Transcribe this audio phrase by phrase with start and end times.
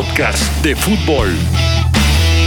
[0.00, 1.28] podcast de fútbol.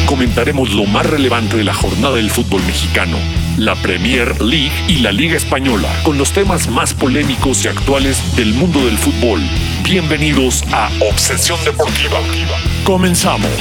[0.08, 3.16] Comentaremos lo más relevante de la jornada del fútbol mexicano,
[3.58, 8.56] la Premier League y la Liga Española, con los temas más polémicos y actuales del
[8.56, 9.40] mundo del fútbol.
[9.84, 12.18] Bienvenidos a Obsesión Deportiva.
[12.86, 13.52] Comenzamos.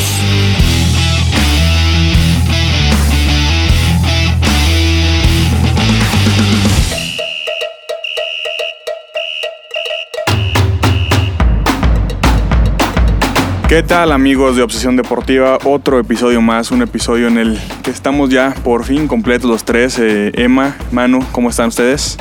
[13.72, 15.56] ¿Qué tal amigos de Obsesión Deportiva?
[15.64, 19.98] Otro episodio más, un episodio en el que estamos ya por fin completos los tres.
[19.98, 22.18] Eh, Emma, Manu, ¿cómo están ustedes?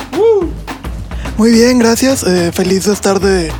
[1.36, 2.22] Muy bien, gracias.
[2.22, 3.52] Eh, feliz de estar de,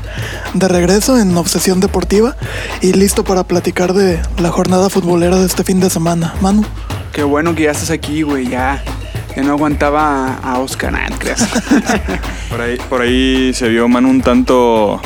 [0.54, 2.34] de regreso en Obsesión Deportiva
[2.80, 6.32] y listo para platicar de la jornada futbolera de este fin de semana.
[6.40, 6.64] Manu.
[7.12, 8.82] Qué bueno que ya estás aquí, güey, ya.
[9.34, 11.46] Que no aguantaba a, Oscar, creas.
[12.48, 14.98] Por ahí, por ahí se vio Manu un tanto...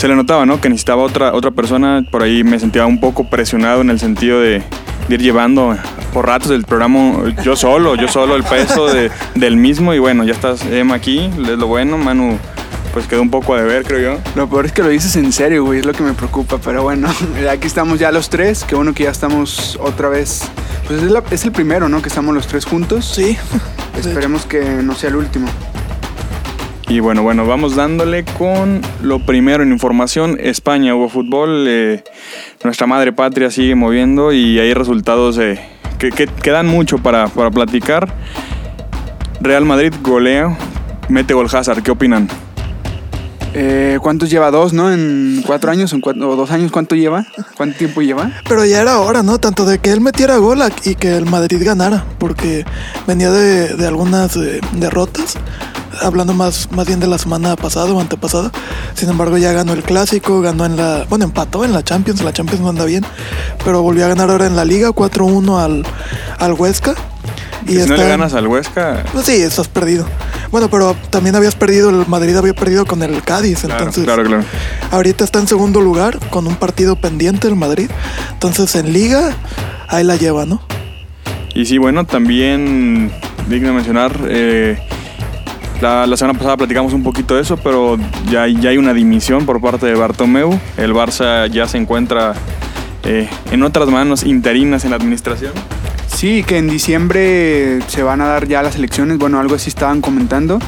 [0.00, 0.58] Se le notaba, ¿no?
[0.62, 2.02] Que necesitaba otra, otra persona.
[2.10, 4.62] Por ahí me sentía un poco presionado en el sentido de,
[5.08, 5.76] de ir llevando
[6.14, 9.92] por ratos el programa yo solo, yo solo el peso de- del mismo.
[9.92, 11.98] Y bueno, ya estás Emma aquí, es lo bueno.
[11.98, 12.38] Manu
[12.94, 14.20] pues quedó un poco a deber, creo yo.
[14.36, 16.56] Lo peor es que lo dices en serio, güey, es lo que me preocupa.
[16.64, 17.06] Pero bueno,
[17.52, 18.64] aquí estamos ya los tres.
[18.64, 20.42] Qué bueno que ya estamos otra vez.
[20.86, 22.00] Pues es, la- es el primero, ¿no?
[22.00, 23.04] Que estamos los tres juntos.
[23.04, 23.36] Sí.
[23.98, 25.46] Esperemos que no sea el último.
[26.90, 30.36] Y bueno, bueno, vamos dándole con lo primero en información.
[30.40, 32.02] España hubo fútbol, eh,
[32.64, 35.60] nuestra madre patria sigue moviendo y hay resultados eh,
[35.98, 38.12] que, que- que dan mucho para, para platicar.
[39.40, 40.58] Real Madrid golea,
[41.08, 42.28] mete gol Hazard, ¿qué opinan?
[43.54, 44.50] Eh, ¿Cuántos lleva?
[44.50, 44.92] ¿Dos, no?
[44.92, 45.92] ¿En cuatro años?
[45.92, 46.72] ¿En cuatro, o dos años?
[46.72, 47.24] ¿Cuánto lleva?
[47.56, 48.32] ¿Cuánto tiempo lleva?
[48.48, 49.38] Pero ya era hora, ¿no?
[49.38, 52.64] Tanto de que él metiera gol y que el Madrid ganara, porque
[53.06, 55.36] venía de, de algunas eh, derrotas,
[56.00, 58.50] hablando más, más bien de la semana pasada o antepasada.
[58.94, 61.04] Sin embargo, ya ganó el clásico, ganó en la.
[61.08, 63.04] Bueno, empató en la Champions, la Champions no anda bien,
[63.64, 65.86] pero volvió a ganar ahora en la Liga 4-1 al,
[66.38, 66.94] al Huesca.
[67.66, 70.06] si no le ganas al Huesca, Pues sí, estás perdido.
[70.50, 74.24] Bueno, pero también habías perdido, el Madrid había perdido con el Cádiz, claro, entonces claro,
[74.24, 74.42] claro.
[74.90, 77.88] ahorita está en segundo lugar con un partido pendiente el Madrid.
[78.32, 79.36] Entonces en liga,
[79.86, 80.60] ahí la lleva, ¿no?
[81.54, 83.12] Y sí, bueno, también
[83.48, 84.78] digno de mencionar, eh,
[85.80, 87.96] la, la semana pasada platicamos un poquito de eso, pero
[88.30, 90.58] ya, ya hay una dimisión por parte de Bartomeu.
[90.76, 92.34] El Barça ya se encuentra
[93.04, 95.52] eh, en otras manos interinas en la administración.
[96.06, 99.18] Sí, que en diciembre se van a dar ya las elecciones.
[99.18, 100.58] Bueno, algo así estaban comentando.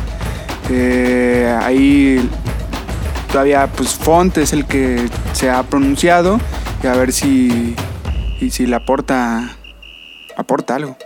[0.71, 2.27] Eh, ahí
[3.31, 6.41] todavía, pues Font es el que se ha pronunciado.
[6.83, 7.77] Y a ver si,
[8.41, 9.57] y si le aporta,
[10.37, 10.97] aporta algo.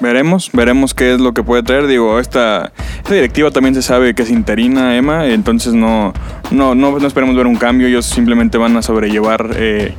[0.00, 1.86] Veremos, veremos qué es lo que puede traer.
[1.86, 2.72] Digo, esta,
[3.08, 6.12] directiva también se sabe que es interina, Emma, entonces no,
[6.50, 7.86] no, no, esperemos ver un cambio.
[7.86, 9.94] Ellos simplemente van a sobrellevar eh,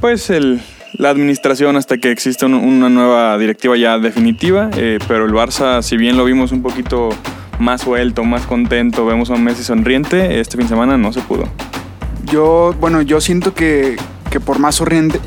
[0.00, 0.32] pues
[0.94, 4.70] la administración hasta que exista un- una nueva directiva ya definitiva.
[4.76, 7.10] eh, pero el Barça, si bien lo vimos un poquito
[7.58, 11.20] más suelto, más contento, vemos a un Messi sonriente, este fin de semana no se
[11.20, 11.44] pudo.
[12.24, 13.96] Yo, bueno, yo siento que,
[14.36, 15.18] que por más sonriente,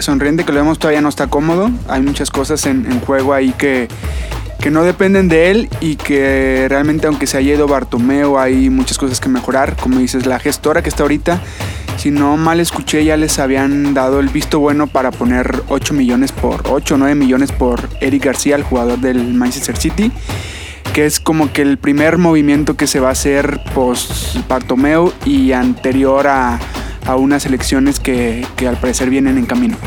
[0.45, 1.71] que lo vemos todavía no está cómodo.
[1.87, 3.87] Hay muchas cosas en, en juego ahí que,
[4.59, 8.99] que no dependen de él y que realmente aunque se haya ido Bartomeo hay muchas
[8.99, 9.75] cosas que mejorar.
[9.77, 11.41] Como dices, la gestora que está ahorita,
[11.97, 16.31] si no mal escuché, ya les habían dado el visto bueno para poner 8 millones
[16.31, 20.11] por 8 o 9 millones por Eric García, el jugador del Manchester City
[20.93, 25.51] que es como que el primer movimiento que se va a hacer post Bartomeu y
[25.51, 26.59] anterior a,
[27.09, 29.77] a unas elecciones que, que al parecer vienen en camino.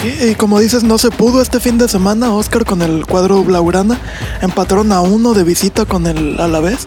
[0.00, 3.44] Sí, y como dices, no se pudo este fin de semana, Oscar, con el cuadro
[3.44, 3.96] Blaugrana.
[4.40, 6.86] Empataron a uno de visita con el Alavés.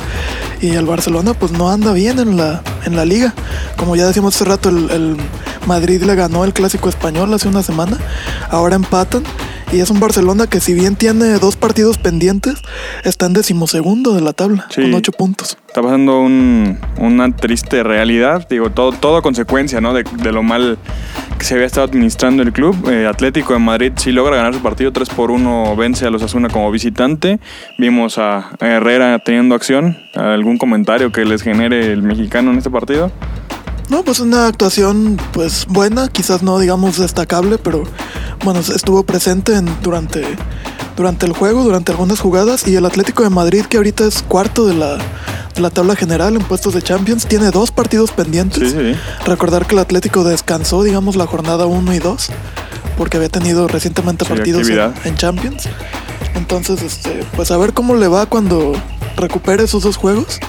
[0.60, 3.34] Y el Barcelona, pues no anda bien en la, en la liga.
[3.78, 5.18] Como ya decíamos hace rato, el, el
[5.66, 7.98] Madrid le ganó el clásico español hace una semana.
[8.50, 9.24] Ahora empatan.
[9.76, 12.62] Y es un Barcelona que, si bien tiene dos partidos pendientes,
[13.04, 14.82] está en decimosegundo de la tabla, Sí.
[14.82, 15.58] con ocho puntos.
[15.68, 19.94] Está pasando un- una triste realidad, digo, todo, todo consecuencia ¿no?
[19.94, 20.78] de, de lo mal
[21.38, 22.90] que se había estado administrando el club.
[22.90, 26.24] Eh, Atlético de Madrid sí logra ganar su partido 3 por 1, vence a los
[26.24, 27.40] Asuna como visitante.
[27.78, 29.98] Vimos a, a Herrera teniendo acción.
[30.16, 33.12] ¿Algún comentario que les genere el mexicano en este partido?
[33.90, 37.84] No, pues una actuación pues buena, quizás no digamos destacable, pero
[38.44, 40.24] bueno, estuvo presente en- durante,
[40.98, 44.66] durante el juego, durante algunas jugadas y el Atlético de Madrid que ahorita es cuarto
[44.66, 48.72] de la, de la tabla general en puestos de Champions, tiene dos partidos pendientes.
[48.72, 49.00] Sí, sí, sí.
[49.26, 52.28] Recordar que el Atlético descansó, digamos, la jornada 1 y 2,
[52.98, 55.64] porque había tenido recientemente Sí, partidos en, en Champions.
[56.34, 58.74] Entonces, este, pues a ver cómo le va cuando
[59.16, 60.40] recupere esos dos juegos.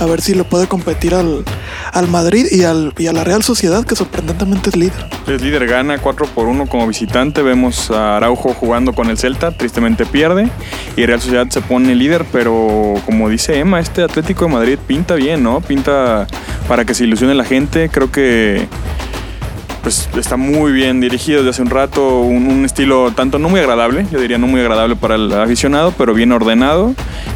[0.00, 1.44] a ver si le puede competir al,
[1.92, 5.06] al Madrid y, al, y a la Real Sociedad, que sorprendentemente es líder.
[5.26, 7.42] Es líder, gana 4 por 1 como visitante.
[7.42, 10.50] Vemos a Araujo jugando con el Celta, tristemente pierde.
[10.96, 15.14] Y Real Sociedad se pone líder, pero como dice Emma, este Atlético de Madrid pinta
[15.14, 15.60] bien, ¿no?
[15.60, 16.26] Pinta
[16.68, 17.88] para que se ilusione la gente.
[17.88, 18.66] Creo que
[19.84, 23.60] pues está muy bien dirigido desde hace un rato, un, un, estilo tanto no muy
[23.60, 26.94] agradable, yo diría no muy agradable para el aficionado, pero bien ordenado.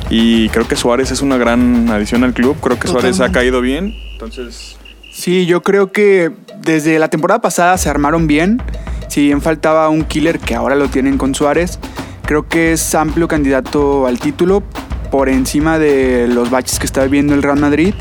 [0.09, 3.61] Y creo que Suárez es una gran adición al club, creo que Suárez ha caído
[3.61, 4.79] bien, entonces...
[5.13, 6.31] Sí, yo creo que
[6.63, 8.63] desde la temporada pasada se armaron bien,
[9.09, 11.79] si bien faltaba un killer que ahora lo tienen con Suárez,
[12.25, 14.63] creo que es amplio candidato al título
[15.11, 17.93] por encima de los baches que está viviendo el Real Madrid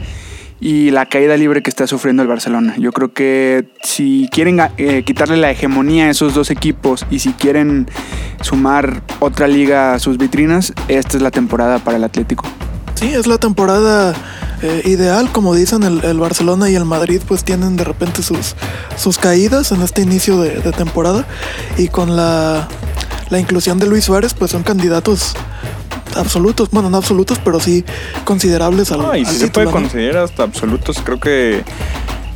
[0.59, 2.75] y la caída libre que está sufriendo el Barcelona.
[2.77, 7.33] Yo creo que si quieren eh, quitarle la hegemonía a esos dos equipos y si
[7.33, 7.87] quieren
[8.41, 12.45] sumar otra liga a sus vitrinas, esta es la temporada para el Atlético.
[12.95, 14.15] Sí, es la temporada
[14.63, 18.55] eh, ideal, como dicen, el, el, Barcelona y el Madrid pues tienen de repente sus,
[18.97, 21.27] sus caídas en este inicio de, de temporada
[21.77, 22.67] y con la,
[23.29, 25.35] la inclusión de Luis Suárez pues son candidatos
[26.15, 27.83] absolutos, bueno, no absolutos, pero sí
[28.23, 29.73] considerables al, no, y si se puede ¿no?
[29.73, 31.63] considerar hasta absolutos, creo que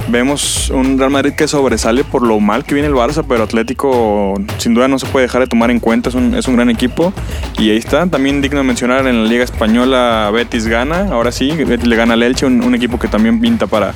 [0.09, 4.33] vemos un Real Madrid que sobresale por lo mal que viene el Barça, pero Atlético
[4.57, 6.69] sin duda no se puede dejar de tomar en cuenta, es un, es un gran
[6.69, 7.13] equipo.
[7.57, 11.51] Y ahí está, también digno de mencionar en la Liga Española Betis gana, ahora sí,
[11.51, 13.94] Betis le gana al Elche, un, equipo que también pinta para,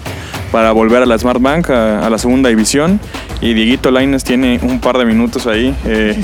[0.52, 3.00] para volver a la Smart Bank, a, la segunda división.
[3.42, 6.18] Y Dieguito Laines tiene un par de minutos ahí, eh,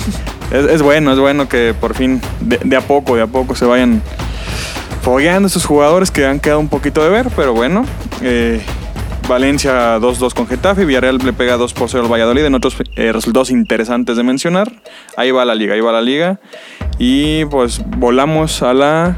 [0.51, 4.01] es, bueno, es bueno que por fin de, a poco, de a poco se vayan
[5.01, 7.85] fogueando estos jugadores que han quedado un poquito de ver, pero bueno.
[8.21, 8.61] Eh,
[9.31, 13.13] Valencia 2-2 con Getafe, Villarreal le pega 2 por 0 al Valladolid, en otros eh,
[13.13, 14.69] resultados interesantes de mencionar.
[15.15, 16.41] Ahí va la liga, ahí va la liga.
[16.99, 19.15] Y pues volamos a la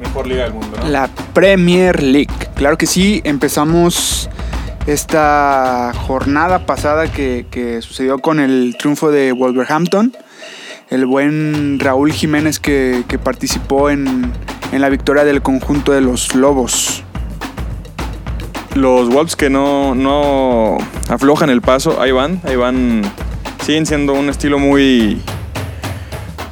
[0.00, 0.76] mejor liga del mundo.
[0.82, 0.88] ¿no?
[0.88, 2.34] La Premier League.
[2.56, 4.28] Claro que sí, empezamos
[4.88, 10.12] esta jornada pasada que, sucedió con el triunfo de Wolverhampton.
[10.90, 14.32] El buen Raúl Jiménez que, participó en
[14.72, 17.05] la victoria del conjunto de los Lobos
[18.76, 20.78] los Wolves que no, no
[21.08, 23.02] aflojan el paso, ahí van, ahí van,
[23.64, 25.20] siguen siendo un estilo muy,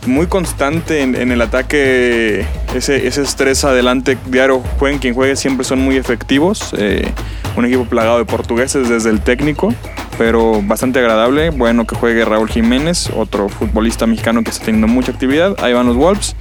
[0.07, 5.81] muy constante en, el ataque, ese, ese, estrés adelante diario, jueguen quien juegue, siempre son
[5.81, 7.11] muy efectivos, eh,
[7.57, 9.75] un equipo plagado de portugueses desde el técnico,
[10.19, 15.13] pero bastante agradable, bueno que juegue Raúl Jiménez, otro futbolista mexicano que está teniendo mucha
[15.13, 16.37] actividad, ahí van los Wolves.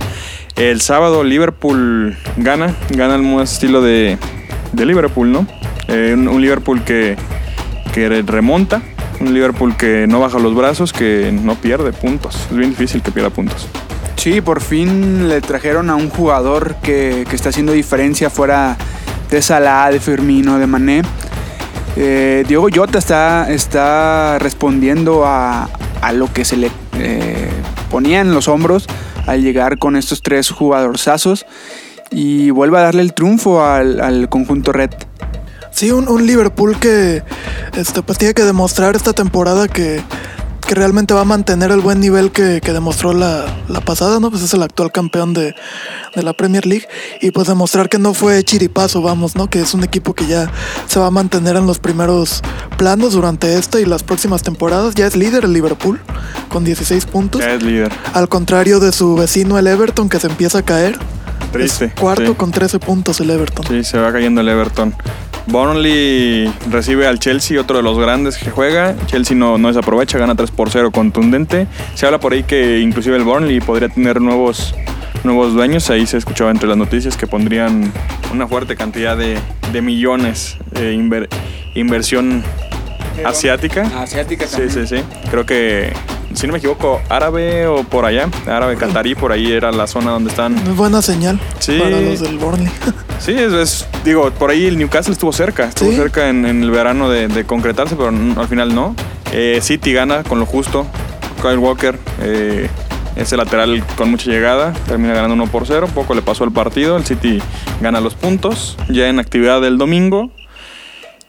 [0.56, 4.20] El sábado Liverpool gana, gana el estilo de,
[4.72, 5.48] de Liverpool, ¿no?
[5.88, 7.16] Eh, un, Liverpool que,
[7.94, 8.82] que, remonta,
[9.20, 12.36] un Liverpool que no baja los brazos, que no pierde puntos.
[12.50, 13.68] Es bien difícil que pierda puntos.
[14.16, 18.78] Sí, por fin le trajeron a un jugador que, que está haciendo diferencia fuera
[19.30, 21.02] de Salah, de Firmino, de Mané.
[21.96, 25.70] Eh, Diego Jota está, está respondiendo a,
[26.02, 27.50] a, lo que se le eh,
[27.92, 28.88] ponía en los hombros
[29.28, 31.46] al llegar con estos tres jugadorzazos
[32.10, 34.90] y vuelve a darle el triunfo al, al conjunto red.
[35.74, 37.24] Sí, un, un, Liverpool que
[37.76, 40.04] este, pues tiene que demostrar esta temporada que,
[40.68, 44.30] que realmente va a mantener el buen nivel que, que demostró la, la, pasada, ¿no?
[44.30, 45.56] Pues es el actual campeón de,
[46.16, 46.88] de, la Premier League.
[47.22, 49.50] Y pues demostrar que no fue chiripazo, vamos, ¿no?
[49.50, 50.52] Que es un equipo que ya
[50.88, 52.42] se va a mantener en los primeros
[52.78, 54.94] planos durante esta y las próximas temporadas.
[54.96, 56.00] Ya es líder el Liverpool
[56.50, 57.42] con 16 puntos.
[57.42, 57.92] Ya es líder.
[58.14, 61.00] Al contrario de su vecino el Everton que se empieza a caer.
[61.54, 61.86] Triste.
[61.86, 62.34] Es cuarto sí.
[62.36, 63.66] con 13 puntos el Everton.
[63.66, 64.94] Sí, se va cayendo el Everton.
[65.48, 68.96] Burnley recibe al Chelsea, otro de los grandes que juega.
[69.08, 71.68] Chelsea no, no desaprovecha, gana 3 por 0 contundente.
[71.96, 74.74] Se habla por ahí que inclusive el Burnley podría tener nuevos,
[75.24, 75.90] nuevos dueños.
[75.90, 77.92] Ahí se escuchaba entre las noticias que pondrían
[78.32, 79.38] una fuerte cantidad de,
[79.72, 81.30] de millones de inver,
[81.76, 82.44] inversión
[83.26, 83.90] asiática.
[84.02, 84.72] Asiática también.
[84.72, 85.04] Sí, sí, sí.
[85.30, 85.94] Creo que
[86.34, 90.12] si no me equivoco, árabe o por allá, árabe catarí, por ahí era la zona
[90.12, 90.56] donde están.
[90.56, 91.78] Muy buena señal sí.
[91.78, 92.72] para los del Burnley.
[93.20, 95.96] sí, es, es, digo, por ahí el Newcastle estuvo cerca, estuvo ¿Sí?
[95.96, 98.96] cerca en, en, el verano de, de concretarse, pero no, al final no.
[99.32, 100.88] Eh, City gana con lo justo,
[101.42, 101.98] Kyle Walker.
[102.22, 102.70] Eh,
[103.16, 106.98] ese lateral con mucha llegada, termina ganando 1 por 0, poco le pasó al partido,
[106.98, 107.40] el City
[107.80, 110.32] gana los puntos, ya en actividad del domingo,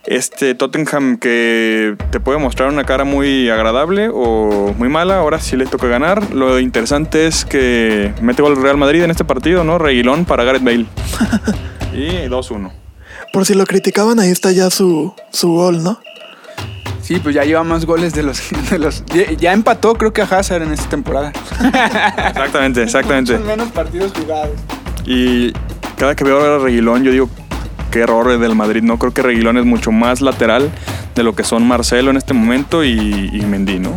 [0.07, 5.57] este Tottenham que te puede mostrar una cara muy agradable o muy mala, ahora sí
[5.57, 6.33] le toca ganar.
[6.33, 9.77] Lo interesante es que mete gol Real Madrid en este partido, ¿no?
[9.77, 10.85] Reguilón para Gareth Bale.
[11.93, 12.71] y 2-1.
[13.33, 15.99] Por si lo criticaban, ahí está ya su, su gol, ¿no?
[17.01, 19.03] Sí, pues ya lleva más goles de los, de los.
[19.37, 21.33] Ya empató, creo que a Hazard en esta temporada.
[22.29, 23.37] exactamente, exactamente.
[23.37, 24.55] Son menos partidos jugados.
[25.05, 25.53] Y
[25.97, 27.29] cada que veo a Reguilón, yo digo,
[27.95, 28.83] qué errores del Madrid.
[28.83, 30.69] No creo que Reguilón es mucho más lateral
[31.15, 33.91] de lo que son Marcelo en este momento y, y Mendy, ¿no?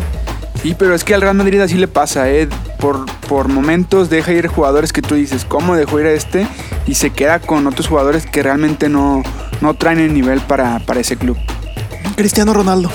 [0.62, 2.48] Sí, pero es que al Real Madrid así le pasa, ¿eh?
[2.78, 6.46] Por, por momentos deja ir jugadores que tú dices, ¿cómo dejó ir a este?
[6.86, 9.24] Y se queda con otros jugadores que realmente no,
[9.60, 11.36] no traen el nivel para, para ese club.
[12.14, 12.92] Cristiano Ronaldo.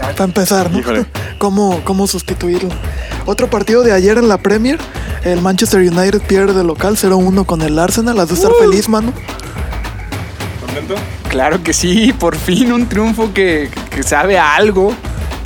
[0.00, 0.78] Para empezar, ¿no?
[0.78, 1.04] Híjole.
[1.36, 2.70] ¿Cómo, ¿Cómo sustituirlo?
[3.26, 4.78] Otro partido de ayer en la Premier.
[5.24, 8.18] El Manchester United pierde de local 0-1 con el Arsenal.
[8.18, 9.12] Has de estar feliz, mano.
[10.72, 10.94] ¿Contento?
[11.28, 14.94] Claro que sí, por fin un triunfo que, que sabe a algo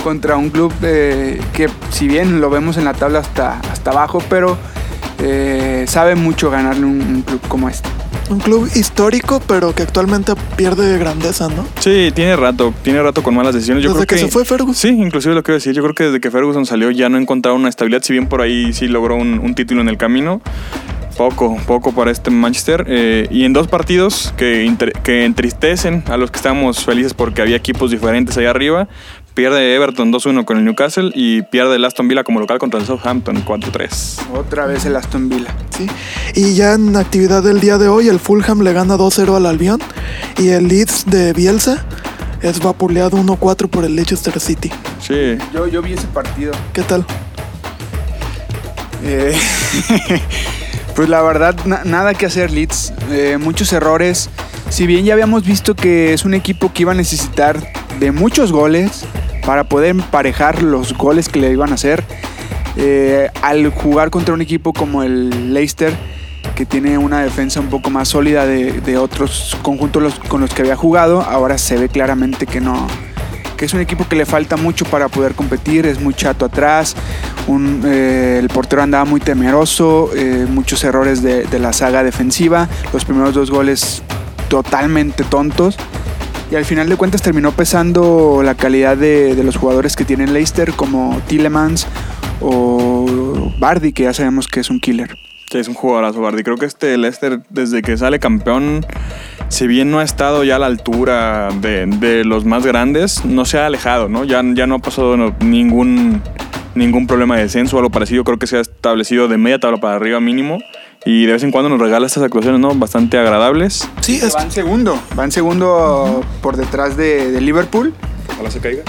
[0.02, 4.22] contra un club eh, que si bien lo vemos en la tabla hasta, hasta abajo,
[4.28, 4.58] pero
[5.18, 7.88] eh, sabe mucho ganarle un, un club como este.
[8.30, 11.66] Un club histórico, pero que actualmente pierde grandeza, ¿no?
[11.78, 13.84] Sí, tiene rato, tiene rato con malas decisiones.
[13.84, 14.74] Yo Desde creo que se fue Ferguson.
[14.74, 15.74] Sí, inclusive lo a decir.
[15.74, 18.02] Yo creo que desde que Ferguson salió ya no ha encontrado una estabilidad.
[18.02, 20.40] Si bien por ahí sí logró un, un título en el camino,
[21.16, 22.84] poco, poco para este Manchester.
[22.88, 24.64] Eh, y en dos partidos que,
[25.24, 28.88] entristecen a los que estamos felices porque había equipos diferentes allá arriba.
[29.34, 32.86] Pierde Everton 2-1 con el Newcastle y pierde el Aston Villa como local contra el
[32.86, 34.30] Southampton 4-3.
[34.32, 35.52] Otra vez el Aston Villa.
[35.76, 35.86] Sí.
[36.34, 39.80] Y ya en actividad del día de hoy, el Fulham le gana 2-0 al Albion.
[40.38, 41.84] Y el Leeds de Bielsa
[42.42, 44.70] es vapuleado 1-4 por el Leicester City.
[45.00, 46.52] Sí, Yo, yo vi ese partido.
[46.72, 47.04] ¿Qué tal?
[49.02, 49.36] Eh,
[50.94, 52.92] pues la verdad, na- nada que hacer Leeds.
[53.10, 54.30] Eh, muchos errores.
[54.70, 57.58] Si bien ya habíamos visto que es un equipo que iba a necesitar
[58.00, 59.04] de muchos goles
[59.46, 62.02] para poder emparejar los goles que le iban a hacer,
[62.76, 65.92] eh, al jugar contra un equipo como el Leicester,
[66.54, 70.76] que tiene una defensa un poco más sólida de, otros conjuntos con los que había
[70.76, 72.86] jugado, ahora se ve claramente que no,
[73.56, 76.96] que es un equipo que le falta mucho para poder competir, es muy chato atrás,
[77.84, 83.34] eh, el portero andaba muy temeroso, eh, muchos errores de, la saga defensiva, los primeros
[83.34, 84.02] dos goles
[84.48, 85.76] totalmente tontos.
[86.50, 90.72] Y al final de cuentas terminó pesando la calidad de, los jugadores que tiene Leicester,
[90.72, 91.86] como Tillemans
[92.40, 95.16] o Bardi, que ya sabemos que es un killer.
[95.50, 96.42] Sí, es un jugadorazo, Bardi.
[96.42, 98.84] Creo que este Leicester, desde que sale campeón,
[99.54, 103.44] si bien no ha estado ya a la altura de, de los más grandes, no
[103.44, 104.24] se ha alejado, ¿no?
[104.24, 106.20] Ya, ya no ha pasado no, ningún,
[106.74, 108.24] ningún problema de descenso o algo parecido.
[108.24, 110.58] Creo que se ha establecido de media tabla para arriba mínimo.
[111.06, 112.74] Y de vez en cuando nos regala estas actuaciones, ¿no?
[112.74, 113.86] Bastante agradables.
[114.00, 117.92] Sí, es, Va en segundo, va en segundo por detrás de, de Liverpool.
[118.32, 118.82] Ojalá se caiga.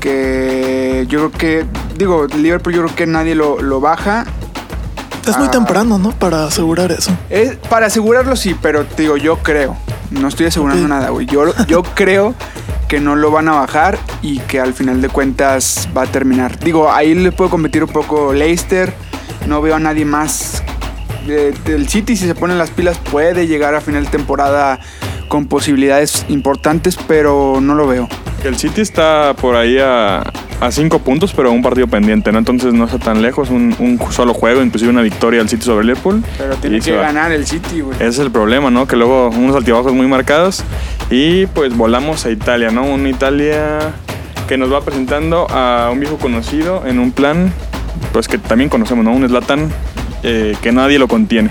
[0.00, 1.66] que yo creo que,
[1.98, 4.24] digo, Liverpool yo creo que nadie lo, lo baja.
[5.26, 5.50] es muy Ah.
[5.50, 6.12] temprano, ¿no?
[6.12, 7.10] Para asegurar eso.
[7.28, 9.76] Es, para asegurarlo sí, pero te digo, yo creo,
[10.10, 11.26] no estoy asegurando nada, güey.
[11.26, 12.34] Yo, yo creo
[12.88, 16.58] que no lo van a bajar y que al final de cuentas va a terminar.
[16.58, 18.92] Digo, ahí le puedo competir un poco Leicester,
[19.46, 20.62] no veo a nadie más.
[21.26, 24.80] El City si se ponen las pilas puede llegar a final de temporada
[25.28, 28.08] con posibilidades importantes, pero no lo veo.
[28.44, 30.22] El City está por ahí a,
[30.60, 32.38] a cinco puntos, pero un partido pendiente, ¿no?
[32.38, 33.50] Entonces no está tan lejos.
[33.50, 36.22] Un, un solo juego, inclusive una victoria al City sobre Liverpool.
[36.38, 37.96] Pero tiene que ganar el City, güey.
[37.96, 38.86] Ese es el problema, ¿no?
[38.86, 40.62] Que luego unos altibajos muy marcados
[41.10, 42.84] y pues volamos a Italia, ¿no?
[42.84, 43.92] Una Italia
[44.46, 47.52] que nos va presentando a un viejo conocido en un plan,
[48.12, 49.12] pues que también conocemos, ¿no?
[49.12, 49.70] Un Zlatan
[50.22, 51.50] eh, que nadie lo contiene.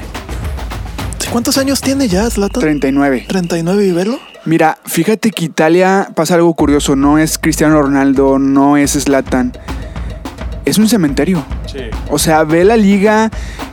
[1.32, 2.62] ¿Cuántos años tiene ya Zlatan?
[2.62, 3.26] 39.
[3.28, 4.20] 39 y velo.
[4.46, 6.96] Mira, fíjate que Italia pasa algo curioso.
[6.96, 9.54] No es Cristiano Ronaldo, no es Zlatan.
[10.66, 11.46] Es un cementerio.
[11.72, 11.80] Sí.
[12.10, 13.30] O sea, ve la liga,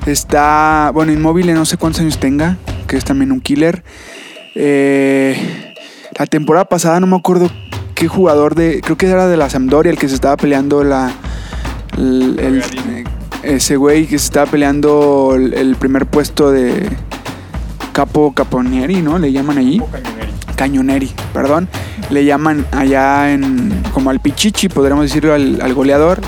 [0.07, 2.57] está, bueno, inmóvil, no sé cuántos años tenga,
[2.87, 3.83] que es también un killer.
[4.55, 5.75] Eh,
[6.19, 7.51] la temporada pasada no me acuerdo
[7.95, 11.13] qué jugador de, creo que era de la Sampdoria el que se estaba peleando la,
[11.97, 13.05] el- el- Gagliardini.
[13.43, 16.89] ese güey que se estaba peleando el, el primer puesto de
[17.95, 19.19] Capo Caponieri, ¿no?
[19.19, 19.81] Le llaman allí.
[20.57, 21.69] Cañoneri, perdón.
[22.11, 26.21] Le llaman allá en como al Pichichi, podríamos decirlo al, al goleador.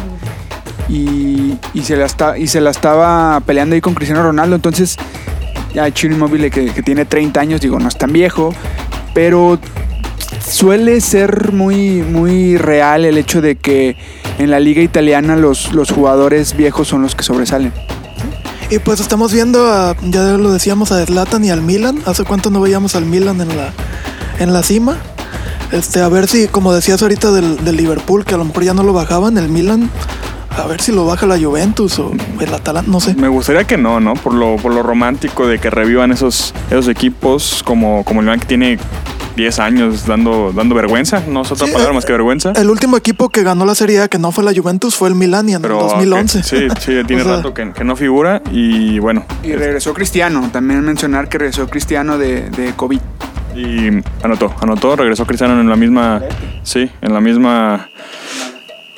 [0.88, 4.54] Y, y se la está, y se la estaba peleando ahí con Cristiano Ronaldo.
[4.54, 4.96] Entonces,
[5.74, 8.54] ya Chino Inmóvil que, que tiene 30 años, digo, no es tan viejo,
[9.12, 9.58] pero
[10.48, 13.96] suele ser muy, muy real el hecho de que
[14.38, 17.72] en la liga italiana los, los jugadores viejos son los que sobresalen.
[18.68, 22.02] Y pues estamos viendo, a, ya lo decíamos, a Zlatan y al Milan.
[22.04, 23.72] ¿Hace cuánto no veíamos al Milan en la,
[24.40, 24.98] en la cima?
[25.70, 28.74] Este, a ver si, como decías ahorita del, del Liverpool, que a lo mejor ya
[28.74, 29.88] no lo bajaban, el Milan,
[30.56, 33.14] a ver si lo baja la Juventus o el Atalanta, no sé.
[33.14, 34.14] Me gustaría que no, ¿no?
[34.14, 38.40] Por lo, por lo romántico de que revivan esos, esos equipos como, como el Milan
[38.40, 38.78] que tiene
[39.36, 41.22] 10 años dando, dando vergüenza.
[41.28, 42.52] No es otra Sí, palabra eh, más que vergüenza.
[42.52, 45.14] El último equipo que ganó la Serie A, que no fue la Juventus, fue el
[45.14, 46.38] Milan y en Pero el 2011.
[46.38, 49.24] ok, sí, sí, tiene O sea, rato que, que no figura y bueno.
[49.42, 53.00] Y regresó Cristiano, también mencionar que regresó Cristiano de, de COVID.
[53.54, 53.88] Y
[54.22, 56.20] anotó, anotó, regresó Cristiano en la misma,
[56.62, 57.88] sí, en la misma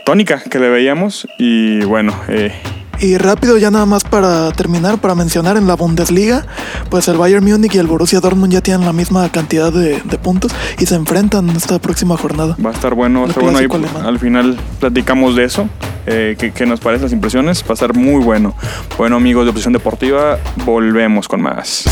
[0.08, 1.28] tónica que le veíamos.
[1.38, 2.50] Y bueno, eh,
[2.98, 6.46] Y rápido, ya nada más para terminar, para mencionar en la Bundesliga,
[6.88, 10.18] pues el Bayern Múnich y el Borussia Dortmund ya tienen la misma cantidad de, de
[10.18, 12.56] puntos y se enfrentan esta próxima jornada.
[12.64, 13.58] va a estar bueno, va a estar bueno.
[13.58, 13.68] Ahí,
[14.02, 15.68] al final platicamos de eso,
[16.06, 18.54] eh, qué, qué nos parecen las impresiones, va a estar muy bueno.
[18.96, 21.84] Bueno amigos de Obsesión Deportiva, volvemos con más.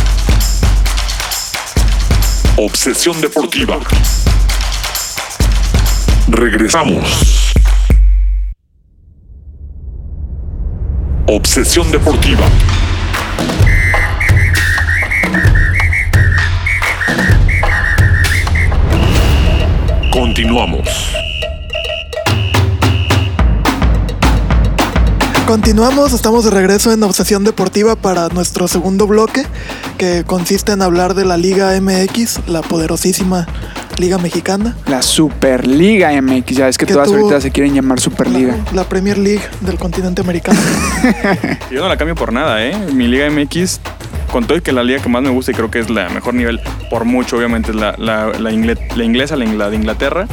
[2.56, 3.78] Obsesión deportiva.
[6.28, 7.36] Regresamos.
[11.28, 12.46] Obsesión deportiva.
[20.12, 20.88] Continuamos.
[25.48, 29.44] Continuamos, estamos de regreso en Obsesión Deportiva para nuestro segundo bloque,
[29.98, 33.48] que consiste en hablar de la Liga MX, la poderosísima
[33.98, 34.76] Liga Mexicana.
[34.88, 38.56] La Superliga MX, ya es que Que todas tuvo- ahorita se quieren llamar Superliga.
[38.66, 40.58] La, la Premier League del continente americano.
[41.70, 42.76] Yo no la cambio por nada, ¿eh?
[42.92, 43.80] Mi Liga MX,
[44.30, 46.08] con todo y que la liga que más me gusta y creo que es la
[46.10, 46.60] mejor nivel,
[46.90, 50.26] por mucho obviamente, es la, la, la ingle- la inglesa, la, de Inglaterra.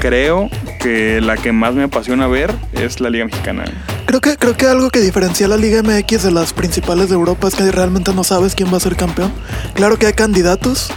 [0.00, 0.48] Creo
[0.80, 3.64] que la que más me apasiona ver es la Liga Mexicana.
[4.06, 7.16] Creo que, creo que algo que diferencia a la Liga MX de las principales de
[7.16, 9.32] Europa es que realmente no sabes quién va a ser campeón.
[9.74, 10.90] Claro que hay candidatos,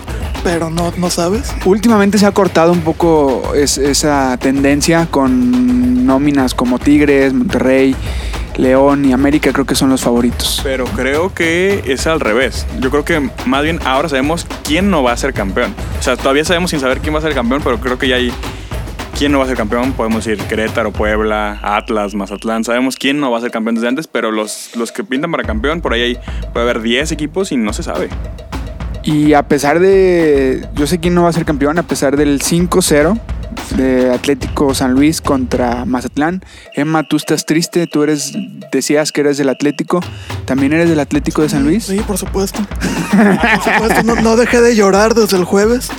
[0.44, 1.51] pero no, no sabes.
[1.66, 7.96] Últimamente se ha cortado un poco es- esa tendencia con nóminas como Tigres, Monterrey,
[8.58, 10.60] León y América, creo que son los favoritos.
[10.63, 12.68] Pero creo que es al revés.
[12.80, 15.74] Yo creo que más bien ahora sabemos quién no va a ser campeón.
[16.00, 18.18] O sea, todavía sabemos sin saber quién va a ser campeón, pero creo que ya
[18.18, 18.32] hay
[19.19, 19.91] quién no va a ser campeón.
[19.91, 22.63] Podemos decir Querétaro, Puebla, Atlas, Mazatlán.
[22.63, 25.43] Sabemos quién no va a ser campeón desde antes, pero los, los que pintan para
[25.43, 26.17] campeón, por ahí hay-
[26.53, 28.08] puede haber 10 equipos y no se sabe.
[29.03, 32.41] Y a pesar de, yo sé quién no va a ser campeón, a pesar del
[32.41, 33.19] 5-0
[33.75, 36.41] de Atlético San Luis contra Mazatlán.
[36.75, 38.34] Emma, tú estás triste, tú eres,
[38.71, 39.99] decías que eres del Atlético,
[40.45, 41.84] ¿también eres del Atlético de San Luis?
[41.86, 42.60] Sí, por supuesto.
[43.12, 45.89] Por supuesto, no, no dejé de llorar desde el jueves.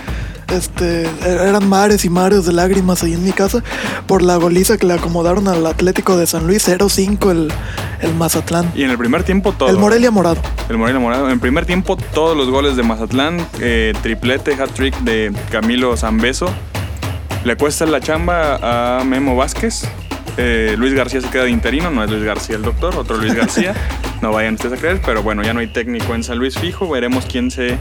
[0.51, 3.63] Este, eran mares y mares de lágrimas ahí en mi casa
[4.05, 7.53] por la goliza que le acomodaron al Atlético de San Luis 0-5 el,
[8.01, 8.71] el Mazatlán.
[8.75, 9.69] Y en el primer tiempo todo.
[9.69, 10.41] El Morelia Morado.
[10.69, 11.29] El Morelia Morado.
[11.29, 16.49] En primer tiempo, todos los goles de Mazatlán, eh, triplete, hat-trick de Camilo Zambeso.
[17.43, 19.83] Le cuesta la chamba a Memo Vázquez.
[20.37, 23.33] Eh, Luis García se queda de interino, no es Luis García el doctor, otro Luis
[23.33, 23.73] García.
[24.21, 26.89] no vayan ustedes a creer, pero bueno, ya no hay técnico en San Luis fijo.
[26.89, 27.77] Veremos quién se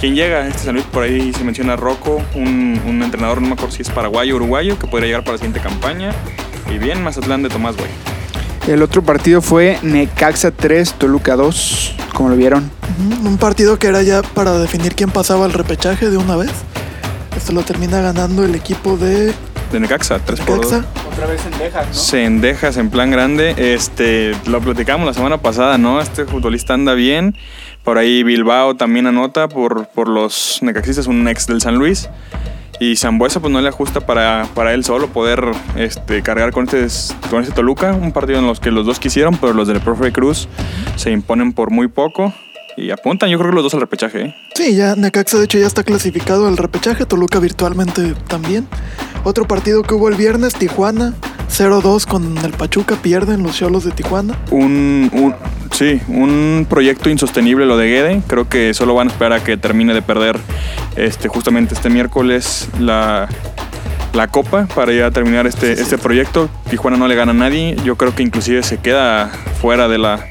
[0.00, 0.86] quién llega este San Luis.
[0.86, 4.36] Por ahí se menciona Rocco, un, un entrenador, no me acuerdo si es paraguayo o
[4.36, 6.12] uruguayo, que podría llegar para la siguiente campaña.
[6.70, 7.88] Y bien, Mazatlán de Tomás Boy.
[8.66, 12.70] El otro partido fue Necaxa 3, Toluca 2, como lo vieron.
[13.24, 16.50] Un partido que era ya para definir quién pasaba al repechaje de una vez.
[17.36, 19.32] Este lo termina ganando el equipo de
[19.72, 20.72] De Necaxa, 3 por 2.
[20.72, 20.88] Necaxa.
[21.12, 23.54] Otra vez en Texas, Cendejas en plan grande.
[23.56, 26.00] Este, lo platicamos la semana pasada, ¿no?
[26.00, 27.36] Este futbolista anda bien.
[27.90, 32.08] Por ahí Bilbao también anota por, por los necaxistas, un ex del San Luis.
[32.78, 36.86] Y Zambuesa pues no le ajusta para, para él solo poder este, cargar con este,
[37.30, 37.92] con este Toluca.
[37.92, 40.46] Un partido en los que los dos quisieron, pero los del profe Cruz
[40.94, 42.32] se imponen por muy poco.
[42.80, 44.22] Y apuntan, yo creo que los dos al repechaje.
[44.22, 44.34] ¿eh?
[44.54, 48.66] Sí, ya Necaxa de hecho ya está clasificado al repechaje, Toluca virtualmente también.
[49.24, 51.12] Otro partido que hubo el viernes, Tijuana,
[51.50, 54.38] 0-2 con el Pachuca, pierden los Cholos de Tijuana.
[54.50, 55.34] un, un-
[55.72, 58.22] sí, un proyecto insostenible lo de Guede.
[58.26, 60.38] Creo que solo van a esperar a que termine de perder
[60.96, 63.28] este, justamente este miércoles la,
[64.14, 66.48] la copa para ya terminar este, este proyecto.
[66.70, 67.76] Tijuana no le gana a nadie.
[67.84, 69.28] Yo creo que inclusive se queda
[69.60, 70.26] fuera de la,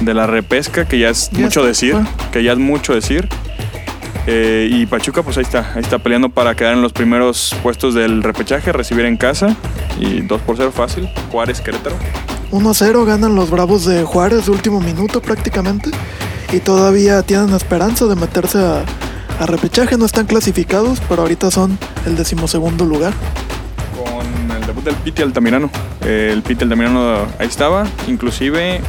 [0.00, 1.96] de la repesca, que ya es Ya mucho está decir.
[2.32, 3.28] Que ya es mucho decir.
[4.26, 7.94] Eh, y Pachuca, pues ahí está, ahí está peleando para quedar en los primeros puestos
[7.94, 9.56] del repechaje, recibir en casa.
[9.98, 11.08] Y 2 por 0 fácil.
[11.30, 11.96] Juárez, Querétaro.
[12.50, 15.90] 1-0 ganan los Bravos de Juárez último minuto prácticamente.
[16.52, 18.84] Y todavía tienen esperanza de meterse a,
[19.40, 23.12] a repechaje, no están clasificados, pero ahorita son el decimosegundo lugar.
[23.96, 25.70] con el debut del Piti Altamirano.
[26.06, 27.86] El Piti Altamirano ahí estaba.
[28.06, 28.80] Inclusive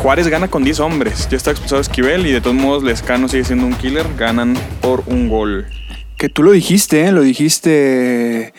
[0.00, 1.28] Juárez gana con 10 hombres.
[1.30, 4.06] Ya está expulsado Esquivel y de todos modos Lescano sigue siendo un killer.
[4.16, 5.66] Ganan por un gol.
[6.16, 7.12] Que tú lo dijiste, ¿eh?
[7.12, 8.54] lo dijiste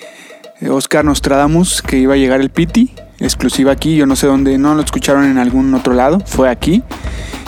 [0.62, 4.60] eh, Oscar Nostradamus, que iba a llegar el Piti, exclusiva aquí, yo no sé dónde,
[4.60, 6.84] no lo escucharon en algún otro lado, fue aquí.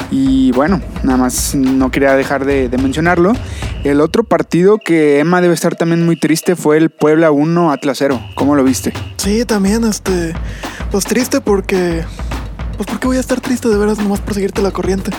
[0.09, 3.33] Y bueno, nada más no quería dejar de, de mencionarlo.
[3.83, 7.97] El otro partido que Emma debe estar también muy triste fue el Puebla 1 Atlas
[7.99, 8.19] 0.
[8.33, 8.91] ¿Cómo lo viste?
[9.17, 10.33] Sí, también, este,
[10.89, 12.03] pues triste porque,
[12.77, 15.11] pues porque voy a estar triste de veras nomás por seguirte la corriente.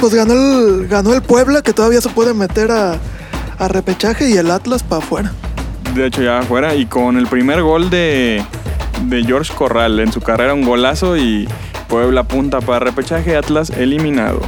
[0.00, 2.98] Pues ganó el, ganó el Puebla que todavía se puede meter a,
[3.58, 5.32] a repechaje y el Atlas para afuera.
[5.94, 6.74] De hecho, ya afuera.
[6.74, 8.42] Y con el primer gol de,
[9.08, 11.48] de George Corral en su carrera, un golazo y
[11.88, 14.40] Puebla punta para repechaje, Atlas eliminado.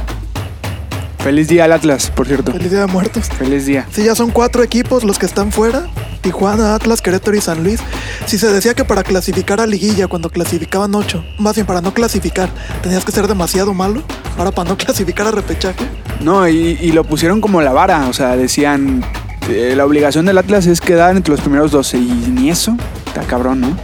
[1.19, 2.51] Feliz día al Atlas, por cierto.
[2.51, 3.29] Feliz Día de Muertos.
[3.29, 3.87] Feliz día.
[3.91, 5.87] Sí, ya son cuatro equipos los que están fuera.
[6.25, 7.79] Tijuana, Atlas, Querétaro y San Luis.
[8.25, 11.93] Si se decía que para clasificar a liguilla, cuando clasificaban ocho, más bien para no
[11.93, 12.49] clasificar,
[12.81, 14.01] tenías que ser demasiado malo.
[14.35, 15.85] Ahora para no clasificar a repechaje.
[16.21, 18.07] No, y, y lo pusieron como la vara.
[18.09, 19.05] O sea, decían,
[19.49, 21.95] eh, la obligación del Atlas es quedar entre los primeros 12.
[21.99, 23.77] Y ni eso, está cabrón, ¿no?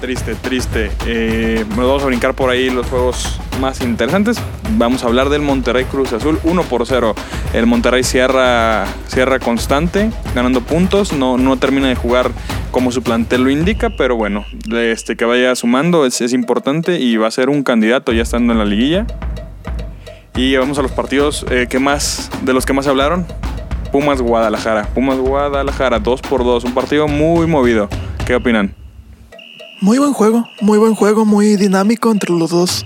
[0.00, 0.92] Triste, triste.
[1.06, 4.38] Eh, vamos a brincar por ahí los juegos más interesantes.
[4.76, 7.16] Vamos a hablar del Monterrey Cruz Azul 1 por 0.
[7.52, 11.12] El Monterrey cierra, cierra constante, ganando puntos.
[11.12, 12.30] No, no termina de jugar
[12.70, 17.16] como su plantel lo indica, pero bueno, este, que vaya sumando es, es importante y
[17.16, 19.04] va a ser un candidato ya estando en la liguilla.
[20.36, 23.26] Y vamos a los partidos eh, que más, de los que más hablaron.
[23.90, 24.84] Pumas Guadalajara.
[24.94, 26.62] Pumas Guadalajara 2 por 2.
[26.64, 27.88] Un partido muy movido.
[28.24, 28.76] ¿Qué opinan?
[29.80, 32.84] Muy buen juego, muy buen juego, muy dinámico entre los dos,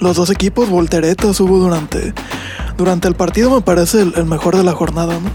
[0.00, 0.68] los dos equipos.
[0.68, 2.14] Volteretas hubo durante,
[2.76, 5.30] durante el partido, me parece el, el mejor de la jornada, ¿no?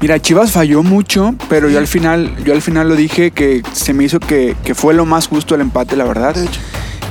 [0.00, 3.92] Mira, Chivas falló mucho, pero yo al final, yo al final lo dije que se
[3.94, 6.36] me hizo que, que fue lo más justo el empate, la verdad.
[6.36, 6.60] De hecho,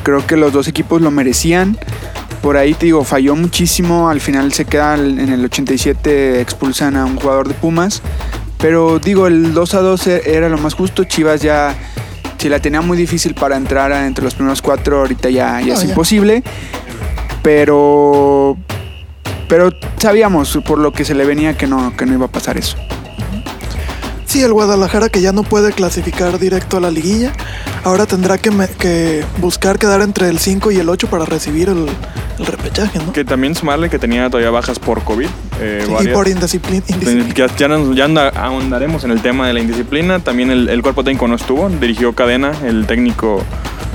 [0.07, 1.77] Creo que los dos equipos lo merecían.
[2.41, 4.07] Por ahí te digo, falló muchísimo.
[4.07, 8.01] Al final se queda en el 87, expulsan a un jugador de Pumas.
[8.57, 11.03] Pero digo, el 2 a 2 era lo más justo.
[11.03, 11.75] Chivas ya,
[12.37, 15.73] si la tenía muy difícil para entrar entre los primeros cuatro, ahorita ya, ya No,
[15.73, 15.89] es ya.
[15.89, 16.43] imposible.
[17.43, 18.57] Pero,
[19.47, 22.57] pero sabíamos por lo que se le venía que no, que no iba a pasar
[22.57, 22.77] eso.
[24.37, 27.33] Sí, el Guadalajara que ya no puede clasificar directo a la liguilla,
[27.83, 31.69] ahora tendrá que, me- que buscar quedar entre el 5 y el 8 para recibir
[31.69, 31.87] el,
[32.39, 33.13] el repechaje, ¿no?
[33.13, 35.27] Que también sumarle que tenía todavía bajas por COVID.
[35.59, 36.83] eh, Sí, y por indisciplina.
[37.35, 40.19] Ya, ya, nos- ya anda- ahondaremos en el tema de la indisciplina.
[40.19, 41.67] También el, el cuerpo técnico no estuvo.
[41.69, 43.43] Dirigió Cadena, el técnico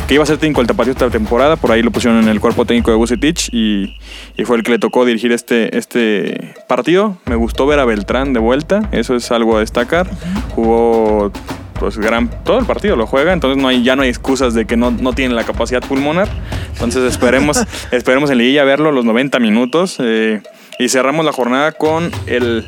[0.07, 1.57] que iba a ser técnico del Tapatío esta temporada.
[1.57, 3.97] Por ahí lo pusieron en el cuerpo técnico de Bucetich y,
[4.37, 7.17] y fue el que le tocó dirigir este, este partido.
[7.27, 8.89] Me gustó ver a Beltrán de vuelta.
[8.93, 10.09] Eso es algo a destacar.
[10.55, 11.33] Jugó
[11.79, 14.67] pues gran todo el partido lo juega, entonces no hay, ya no hay excusas de
[14.67, 16.29] que no, no tiene la capacidad pulmonar.
[16.75, 17.59] Entonces esperemos,
[17.91, 19.97] esperemos en liguilla verlo los 90 minutos.
[19.99, 20.43] eh,
[20.79, 22.65] y cerramos la jornada con el,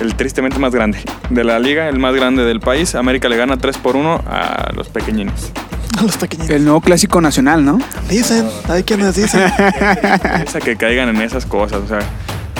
[0.00, 0.98] el tristemente más grande
[1.30, 2.94] de la liga, el más grande del país.
[2.94, 5.52] América le gana 3 por 1 a los pequeñines.
[5.98, 6.50] A los pequeñitos.
[6.50, 7.78] El nuevo clásico nacional, ¿no?
[8.08, 9.42] Dicen, hay quienes dicen.
[10.46, 11.80] Esa que caigan en esas cosas.
[11.84, 12.00] O sea,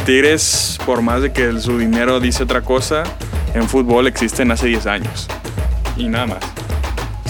[0.05, 3.05] Tigres, por más de que su dinero dice otra cosa,
[3.55, 5.29] en fútbol existen hace 10 años.
[5.97, 6.62] Y nada más.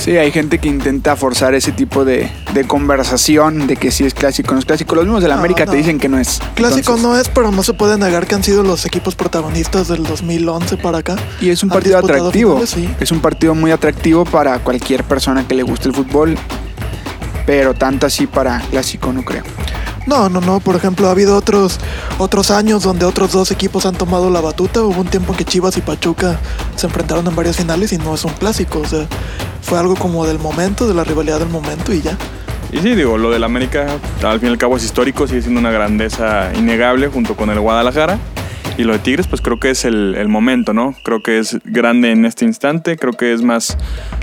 [0.03, 4.15] Sí, hay gente que intenta forzar ese tipo de, de conversación de que si es
[4.15, 4.97] clásico no es clásico.
[4.97, 5.71] Los mismos de la No, América no.
[5.71, 6.41] te dicen que no es.
[6.57, 9.87] Clásico Entonces, no es, pero no se puede negar que han sido los equipos protagonistas
[9.87, 11.15] del 2011 para acá.
[11.41, 12.53] Y es un Han partido atractivo.
[12.55, 12.88] finales, sí.
[12.99, 16.37] Es un partido muy atractivo para cualquier persona que le guste el fútbol.
[17.47, 19.45] Pero tanto así para clásico no creo.
[20.07, 20.61] No, no, no.
[20.61, 21.79] Por ejemplo, ha habido otros,
[22.19, 24.83] otros años donde otros dos equipos han tomado la batuta.
[24.83, 26.38] Hubo un tiempo en que Chivas y Pachuca
[26.77, 28.81] se enfrentaron en varias finales y no es un clásico.
[28.81, 29.07] O sea,
[29.62, 32.17] fue algo como del momento, de la rivalidad del momento y ya.
[32.73, 33.87] Y sí, digo, lo del América,
[34.23, 37.61] al fin y al cabo es histórico, sigue siendo una grandeza innegable junto con el
[37.61, 38.19] Guadalajara.
[38.79, 40.95] Y lo de Tigres, pues creo que es el, el momento, ¿no?
[41.05, 43.77] Creo que es grande en este instante, creo que es más...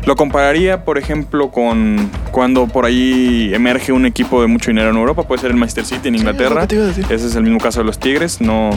[0.05, 4.97] Lo compararía, por ejemplo, con cuando por ahí emerge un equipo de mucho dinero en
[4.97, 6.63] Europa, puede ser el Manchester City en es Inglaterra.
[6.63, 7.05] a decir.
[7.09, 8.71] Ese es el mismo caso de los Tigres, no,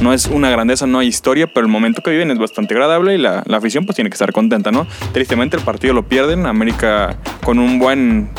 [0.00, 3.14] no es una grandeza, no hay historia, pero el momento que viven es bastante agradable
[3.14, 4.86] y la, la afición pues tiene que estar contenta, ¿no?
[5.12, 8.30] Tristemente el partido lo pierden, América con un buen,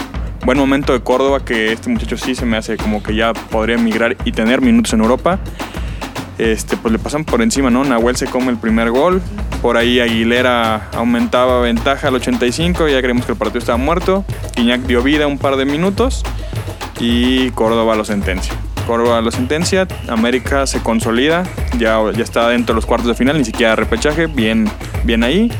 [0.45, 3.75] buen momento de Córdoba, que este muchacho sí se me hace como que ya podría
[3.75, 5.39] emigrar y tener minutos en Europa.
[6.39, 7.83] Este, pues le pasan por encima, ¿no?
[7.83, 9.21] Nahuel se come el primer gol.
[9.61, 12.87] Por ahí Aguilera aumentaba ventaja al 85.
[12.87, 14.23] Ya creímos que el partido estaba muerto.
[14.55, 16.23] Guiñac dio vida un par de minutos.
[16.97, 18.53] Y Córdoba lo sentencia.
[18.87, 19.85] Córdoba lo sentencia.
[20.07, 21.43] América se consolida.
[21.77, 23.37] Ya, ya está dentro de los cuartos de final.
[23.37, 24.27] Ni siquiera repechaje.
[24.27, 24.71] Bien,
[25.03, 25.51] bien ahí.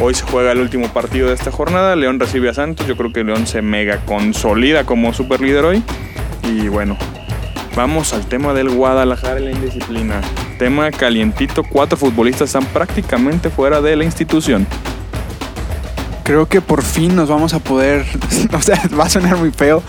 [0.00, 1.94] Hoy se juega el último partido de esta jornada.
[1.94, 2.86] León recibe a Santos.
[2.86, 5.82] Yo creo que León se mega consolida como super líder hoy.
[6.42, 6.96] Y bueno,
[7.74, 10.20] Vamos al tema del Guadalajara y la indisciplina.
[10.58, 14.66] Tema calientito, cuatro futbolistas están prácticamente fuera de la institución.
[16.22, 18.04] Creo que por fin nos vamos a poder.
[18.52, 19.82] O sea, va a sonar muy feo.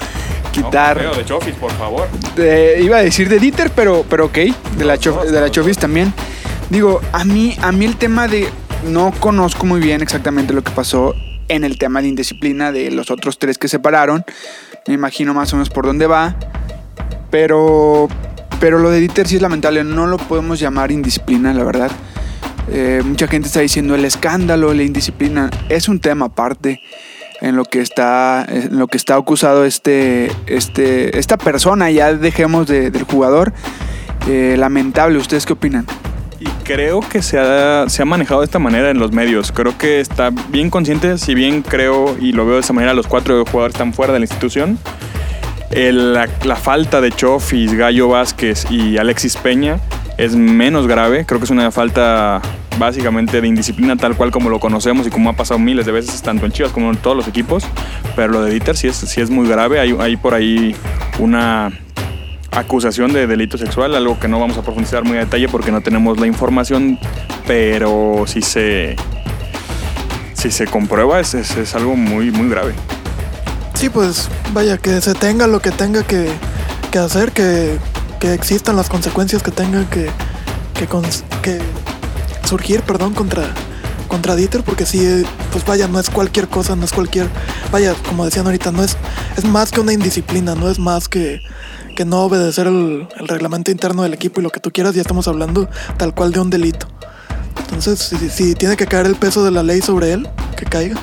[0.53, 0.97] Quitar.
[0.97, 2.07] No, feo, de Chofis, por favor.
[2.35, 4.37] de- iba a decir de Dieter, pero, pero ok.
[4.77, 6.13] De la, Chof- de la Chofis también.
[6.69, 8.49] Digo, a mí, a mí el tema de.
[8.87, 11.15] No conozco muy bien exactamente lo que pasó
[11.47, 14.23] en el tema de indisciplina de los otros tres que se pararon.
[14.87, 16.35] Me imagino más o menos por dónde va.
[17.33, 18.07] Pero.
[18.59, 19.83] Pero lo de Dieter sí es lamentable.
[19.83, 21.91] No lo podemos llamar indisciplina, la verdad.
[22.71, 25.49] Eh, mucha gente está diciendo el escándalo, la indisciplina.
[25.67, 26.79] Es un tema aparte
[27.41, 31.89] en lo que está, en lo que está acusado este, este, esta persona.
[31.91, 33.51] Ya dejemos de- del jugador.
[34.29, 35.17] Eh, lamentable.
[35.17, 35.85] ¿Ustedes qué opinan?
[36.39, 39.51] Y creo que se ha, se ha manejado de esta manera en los medios.
[39.51, 43.07] Creo que está bien consciente, si bien creo y lo veo de esa manera, los
[43.07, 44.77] cuatro jugadores están fuera de la institución.
[45.71, 49.79] El- la, falta de Chofis, Gallo Vázquez y Alexis Peña
[50.17, 51.25] es menos grave.
[51.25, 52.41] Creo que es una falta
[52.77, 56.21] básicamente de indisciplina tal cual como lo conocemos y como ha pasado miles de veces
[56.21, 57.63] tanto en Chivas como en todos los equipos.
[58.15, 59.79] Pero lo de Dieter sí es, muy grave.
[59.79, 60.75] Hay, hay por ahí
[61.19, 61.71] una
[62.51, 65.81] acusación de delito sexual, algo que no vamos a profundizar muy a detalle porque no
[65.81, 66.99] tenemos la información,
[67.47, 68.95] pero si se,
[70.35, 72.73] si se comprueba es, es- es algo muy, muy grave.
[73.83, 76.31] Sí, pues vaya, que se tenga lo que tenga que,
[76.97, 77.77] hacer, que,
[78.17, 80.09] que existan las consecuencias que tengan que,
[80.73, 81.61] que,
[82.47, 83.43] surgir, perdón, contra,
[84.07, 87.27] contra Dieter, porque sí, pues vaya, no es cualquier cosa, no es cualquier,
[87.73, 88.95] vaya, como decían ahorita, no es,
[89.35, 91.41] es más que una indisciplina, no es más que,
[91.97, 95.27] que no obedecer el, reglamento interno del equipo y lo que tú quieras, ya estamos
[95.27, 95.67] hablando
[95.97, 96.87] tal cual de un delito.
[97.59, 97.99] Entonces,
[98.31, 100.95] si tiene que caer el peso de la ley sobre él, que caiga.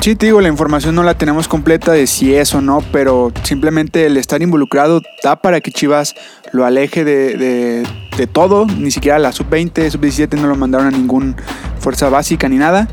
[0.00, 3.32] Sí, te digo, la información no la tenemos completa de si es o no, pero
[3.42, 6.14] simplemente el estar involucrado da para que Chivas
[6.52, 10.90] lo aleje de, de- de todo, ni siquiera la sub-20, sub-17 no lo mandaron a
[10.90, 11.34] ningún
[11.80, 12.86] fuerza básica ni nada.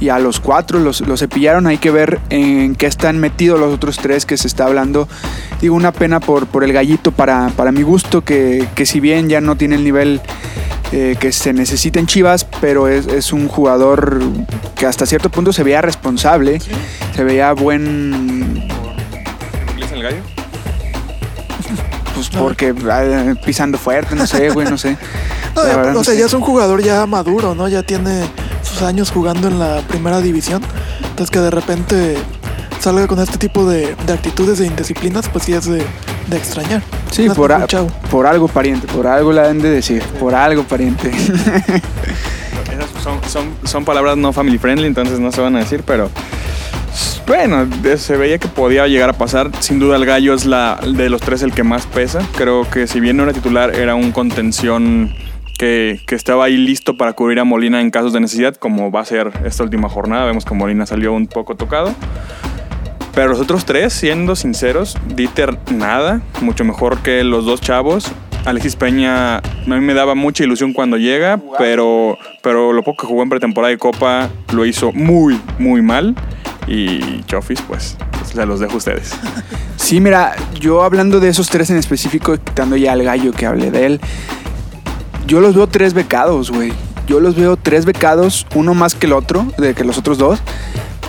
[0.00, 3.72] Y a los cuatro los, los cepillaron, hay que ver en qué están metidos los
[3.72, 5.08] otros tres que se está hablando.
[5.60, 9.28] Digo, una pena por, por el gallito para, para mi gusto, que, que si bien
[9.28, 10.20] ya no tiene el nivel
[10.92, 14.20] eh, que se necesita en Chivas, pero es, es un jugador
[14.74, 16.60] que hasta cierto punto se veía responsable,
[17.14, 18.68] se veía buen,
[19.76, 20.22] ¿Le el gallo?
[22.28, 24.96] Pues porque ah, pisando fuerte, no sé, güey, no sé.
[25.56, 26.20] No, ya- verdad, o no sea, sé.
[26.20, 27.66] ya es un jugador ya maduro, ¿no?
[27.68, 28.22] Ya tiene
[28.62, 30.62] sus años jugando en la primera división.
[31.02, 32.16] Entonces que de repente
[32.78, 35.84] salga con este tipo de, de actitudes de indisciplinas, pues sí es de,
[36.28, 36.82] de extrañar.
[37.10, 37.66] Sí, No por, a-
[38.10, 41.10] por algo pariente, por algo la han de decir, por algo pariente.
[42.70, 46.10] Esas son, son, son palabras no family friendly, entonces no se van a decir, pero
[47.30, 47.64] bueno,
[47.96, 49.52] se veía que podía llegar a pasar.
[49.60, 52.26] Sin duda el gallo es la de los tres el que más pesa.
[52.36, 55.14] Creo que si bien no era titular, era un contención
[55.56, 59.02] que, que estaba ahí listo para cubrir a Molina en casos de necesidad, como va
[59.02, 60.24] a ser esta última jornada.
[60.24, 61.94] Vemos que Molina salió un poco tocado.
[63.14, 68.10] Pero los otros tres, siendo sinceros, Dieter nada, mucho mejor que los dos chavos.
[68.44, 73.06] Alexis Peña a mí me daba mucha ilusión cuando llega, pero, pero lo poco que
[73.06, 76.16] jugó en pretemporada de Copa lo hizo muy, muy mal.
[76.70, 77.96] Y Chofis, pues,
[78.32, 79.12] se los dejo a ustedes.
[79.76, 83.72] Sí, mira, yo hablando de esos tres en específico, quitando ya al gallo que hablé
[83.72, 84.00] de él,
[85.26, 86.72] yo los veo tres becados, güey.
[87.08, 90.38] Yo los veo tres becados, uno más que el otro, de que los otros dos.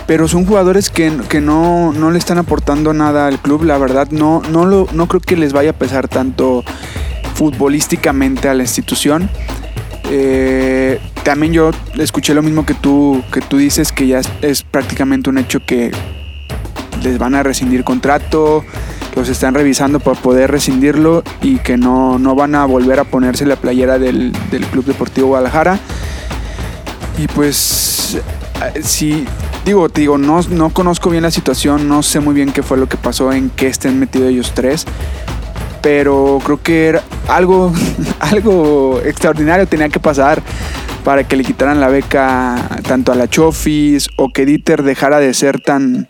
[0.08, 3.62] Pero son jugadores que, que no, no le están aportando nada al club.
[3.62, 6.64] La verdad, no, no, lo, no creo que les vaya a pesar tanto
[7.34, 9.30] futbolísticamente a la institución.
[10.10, 15.30] Eh, también yo escuché lo mismo que tú, que tú dices, que ya es, prácticamente
[15.30, 15.90] un hecho que
[17.02, 18.64] les van a rescindir contrato,
[19.16, 23.46] los están revisando para poder rescindirlo y que no, no van a volver a ponerse
[23.46, 25.78] la playera del, del Club Deportivo Guadalajara.
[27.18, 28.18] Y pues,
[28.74, 29.24] eh, sí,
[29.64, 32.78] digo, te digo, no, no conozco bien la situación, no sé muy bien qué fue
[32.78, 34.86] lo que pasó, en qué estén metidos ellos tres.
[35.82, 37.72] Pero creo que era algo,
[38.20, 40.42] algo extraordinario tenía que pasar
[41.04, 45.34] para que le quitaran la beca tanto a la Chofis o que Dieter dejara de
[45.34, 46.08] ser tan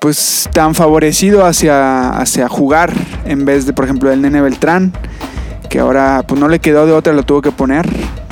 [0.00, 2.92] pues tan favorecido hacia, hacia jugar
[3.24, 4.92] en vez de por ejemplo el nene Beltrán
[5.68, 7.86] que ahora pues no le quedó de otra lo tuvo que poner.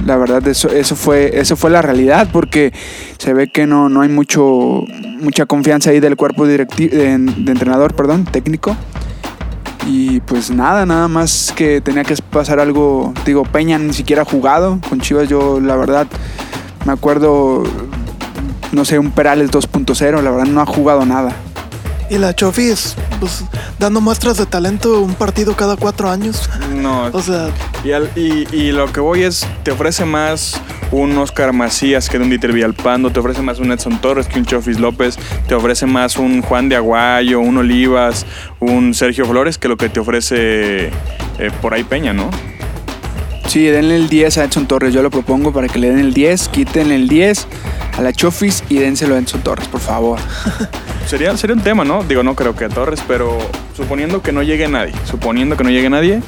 [0.04, 2.72] La verdad eso, eso fue eso fue la realidad porque
[3.18, 4.84] se ve que no, no hay mucho
[5.20, 8.76] mucha confianza ahí del cuerpo directivo de, de entrenador perdón técnico
[9.86, 13.14] y pues nada, nada más que tenía que pasar algo.
[13.24, 15.28] Digo, Peña ni siquiera ha jugado con Chivas.
[15.28, 16.06] Yo, la verdad,
[16.84, 17.62] me acuerdo,
[18.72, 20.22] no sé, un Perales 2.0.
[20.22, 21.32] La verdad, no ha jugado nada.
[22.08, 23.44] Y la Chofis, pues
[23.80, 26.48] dando muestras de talento un partido cada cuatro años.
[26.76, 27.48] No, O sea,
[27.84, 30.60] y, al- y- y lo que voy es, te ofrece más
[30.92, 34.38] un Oscar Macías que de un Dieter Villalpando, te ofrece más un Edson Torres que
[34.38, 35.18] un Chofis López,
[35.48, 38.26] te ofrece más un Juan de Aguayo, un Olivas,
[38.60, 40.86] un Sergio Flores que lo que te ofrece
[41.38, 42.30] eh, por ahí Peña, ¿no?
[43.46, 44.92] Sí, denle el 10 a Edson Torres.
[44.92, 47.46] Yo lo propongo para que le den el 10, quiten el 10
[47.96, 50.18] a la Chofis y dénselo a Edson Torres, por favor.
[51.06, 52.02] Sería, sería un tema, ¿no?
[52.02, 53.38] Digo, no creo que a Torres, pero
[53.76, 56.20] suponiendo que no llegue nadie, suponiendo que no llegue nadie,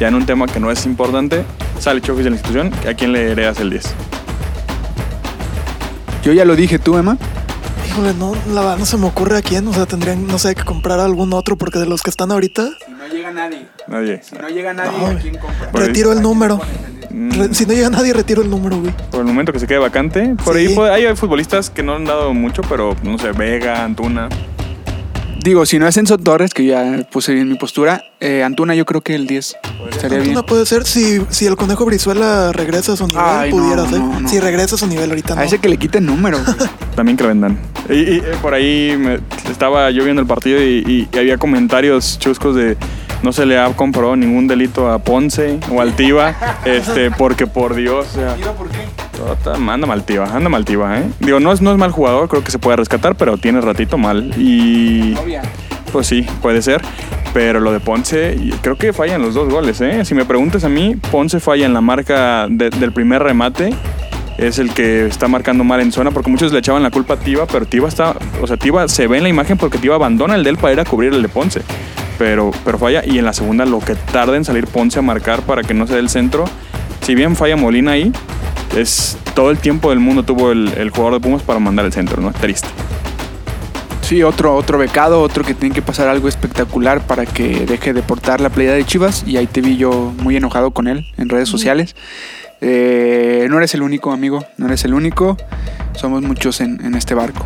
[0.00, 1.44] ya en un tema que no es importante,
[1.78, 3.84] sale Chofis de la institución, ¿a quién le heredas el 10?
[6.22, 7.16] Yo ya lo dije, ¿tú, Emma?
[7.88, 9.66] Híjole, no, la verdad no se me ocurre a quién.
[9.68, 12.68] O sea, tendrían, no sé, que comprar algún otro porque de los que están ahorita,
[12.84, 13.66] Si no llega nadie.
[13.86, 14.20] Nadie.
[14.22, 15.06] Si no llega nadie, No.
[15.06, 15.70] ¿a quién compra?
[15.70, 15.86] Por ahí.
[15.88, 16.60] retiro el número.
[17.10, 18.92] Mm, si no llega nadie, retiro el número, güey.
[19.10, 20.34] por el momento que se quede vacante.
[20.44, 20.76] Por Sí.
[20.80, 24.28] ahí hay futbolistas que no han dado mucho, pero no sé, Vega, Antuna.
[25.46, 28.84] Digo, si no es Enzo Torres, que ya puse bien mi postura, eh, Antuna yo
[28.84, 29.56] creo que el 10
[29.92, 30.30] estaría bien.
[30.30, 33.88] Antuna puede ser si, si el conejo Brizuela regresa a su nivel, Ay, no, pudiera
[33.88, 34.00] ser.
[34.00, 34.28] no, no.
[34.28, 35.42] Si regresa a su nivel ahorita no.
[35.42, 36.38] A ese que le quiten número.
[36.96, 37.60] También que lo vendan.
[37.88, 41.38] Y, y, eh, por ahí me- estaba yo viendo el partido y, y- y había
[41.38, 42.76] comentarios chuscos de
[43.22, 47.74] no se le ha comprado ningún delito a Ponce o al Tiva, este, porque por
[47.74, 48.36] Dios, o sea,
[49.16, 51.04] Tota, anda mal Tiva, anda mal Tiva, ¿eh?
[51.20, 53.96] Digo, no es, no es mal jugador, creo que se puede rescatar, pero tiene ratito
[53.98, 54.32] mal.
[54.36, 55.14] Y
[55.92, 56.82] pues sí, puede ser.
[57.32, 60.04] Pero lo de Ponce, creo que fallan los dos goles, ¿eh?
[60.04, 63.74] Si me preguntas a mí, Ponce falla en la marca de- del primer remate.
[64.38, 67.16] Es el que está marcando mal en zona, porque muchos le echaban la culpa a
[67.16, 70.34] Tiva, pero Tiva está, o sea, Tiva se ve en la imagen porque Tiva abandona
[70.34, 71.62] el de él para ir a cubrir el de Ponce.
[72.18, 75.42] Pero, pero falla, y en la segunda lo que tarda en salir Ponce a marcar
[75.42, 76.46] para que no se dé el centro.
[77.02, 78.12] Si bien falla Molina ahí,
[78.76, 81.92] es todo el tiempo del mundo tuvo el, el jugador de Pumas para mandar el
[81.92, 82.32] centro, ¿no?
[82.32, 82.68] Triste.
[84.02, 88.02] Sí, otro, otro becado, otro que tiene que pasar algo espectacular para que deje de
[88.02, 89.24] portar la playera de Chivas.
[89.26, 91.96] Y ahí te vi yo muy enojado con él en redes sociales.
[92.60, 95.36] Eh, no eres el único, amigo, no eres el único.
[95.96, 97.44] Somos muchos en, en este barco.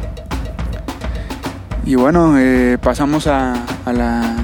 [1.87, 4.37] Y bueno, eh, pasamos a, a la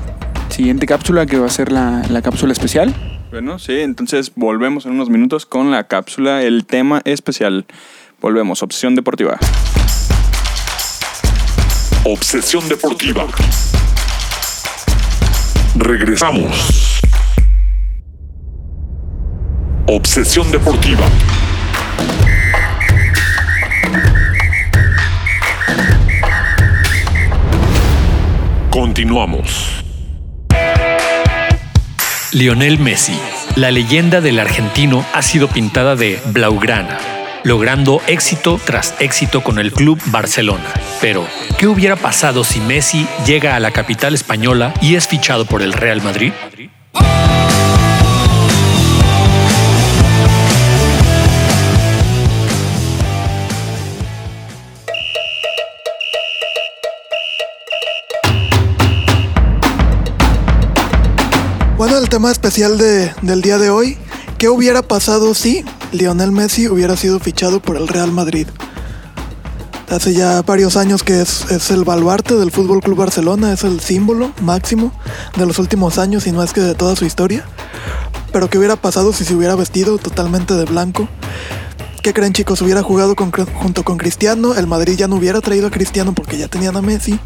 [0.56, 2.94] siguiente cápsula que va a ser la, la cápsula especial.
[3.30, 7.66] Bueno, sí, entonces volvemos en unos minutos con la cápsula, el tema especial.
[8.22, 9.38] Volvemos, opción deportiva.
[12.04, 13.26] Obsesión deportiva.
[15.76, 17.00] Regresamos.
[19.86, 21.06] Obsesión deportiva.
[28.70, 29.75] Continuamos.
[32.32, 33.16] Lionel Messi,
[33.54, 36.98] la leyenda del argentino, ha sido pintada de blaugrana,
[37.44, 40.72] logrando éxito tras éxito con el club Barcelona.
[41.00, 45.62] Pero, ¿qué hubiera pasado si Messi llega a la capital española y es fichado por
[45.62, 46.32] el Real Madrid?
[62.06, 63.98] El tema especial de- del día de hoy,
[64.38, 68.46] ¿qué hubiera pasado si Lionel Messi hubiera sido fichado por el Real Madrid?
[69.90, 74.30] Hace ya varios años que es, el baluarte del Fútbol Club Barcelona, es el símbolo
[74.40, 74.92] máximo
[75.36, 77.44] de los últimos años y no es que de toda su historia.
[78.32, 81.08] Pero ¿qué hubiera pasado si se hubiera vestido totalmente de blanco?
[82.04, 82.62] ¿Qué creen chicos?
[82.62, 86.46] Hubiera jugado junto con Cristiano, el Madrid ya no hubiera traído a Cristiano porque ya
[86.46, 87.18] tenían a Messi.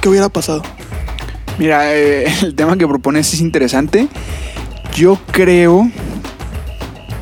[0.00, 0.62] ¿Qué hubiera pasado?
[1.58, 4.08] Mira, eh, el tema que propones es interesante.
[4.94, 5.88] Yo creo,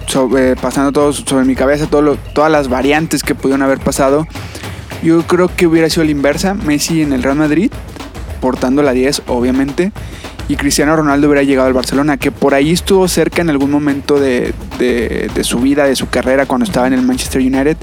[0.06, 4.26] sobre- pasando todo sobre mi cabeza, todo todas las variantes que pudieron haber pasado,
[5.02, 6.54] yo creo que hubiera sido la inversa.
[6.54, 7.70] Messi en el Real Madrid,
[8.40, 9.92] portando la 10, obviamente,
[10.48, 14.18] y Cristiano Ronaldo hubiera llegado al Barcelona, que por ahí estuvo cerca en algún momento
[14.18, 17.76] de, de- de su vida, de su carrera, cuando estaba en el Manchester United.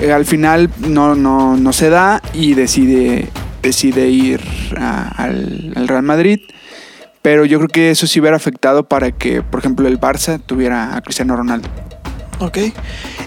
[0.00, 3.28] Eh, al final no, no, no se da y decide,
[3.64, 4.40] decide ir
[4.78, 6.38] a- al, al Real Madrid.
[7.22, 10.94] Pero yo creo que eso sí hubiera afectado para que, por ejemplo, el Barça tuviera
[10.94, 11.68] a Cristiano Ronaldo.
[12.38, 12.58] Ok.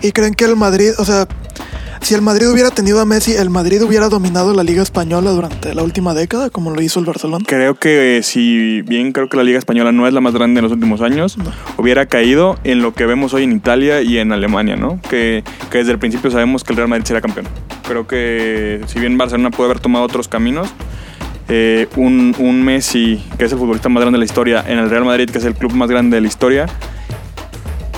[0.03, 1.27] ¿Y creen que el Madrid, o sea,
[2.01, 5.73] si el Madrid hubiera tenido a Messi, el Madrid hubiera dominado la Liga Española durante
[5.73, 7.43] la última década, como lo hizo el Barcelona?
[7.47, 10.59] Creo que eh, si bien creo que la Liga Española no es la más grande
[10.59, 11.35] en los últimos años,
[11.77, 15.01] hubiera caído en lo que vemos hoy en Italia y en Alemania, ¿no?
[15.09, 17.47] Que, que desde el principio sabemos que el Real Madrid será campeón.
[17.87, 20.69] Creo que si bien Barcelona puede haber tomado otros caminos,
[21.49, 24.89] eh, un, un Messi, que es el futbolista más grande de la historia, en el
[24.89, 26.65] Real Madrid, que es el club más grande de la historia,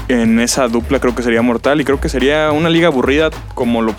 [0.07, 3.81] en esa dupla creo que sería mortal y creo que sería una liga aburrida como
[3.81, 3.95] lo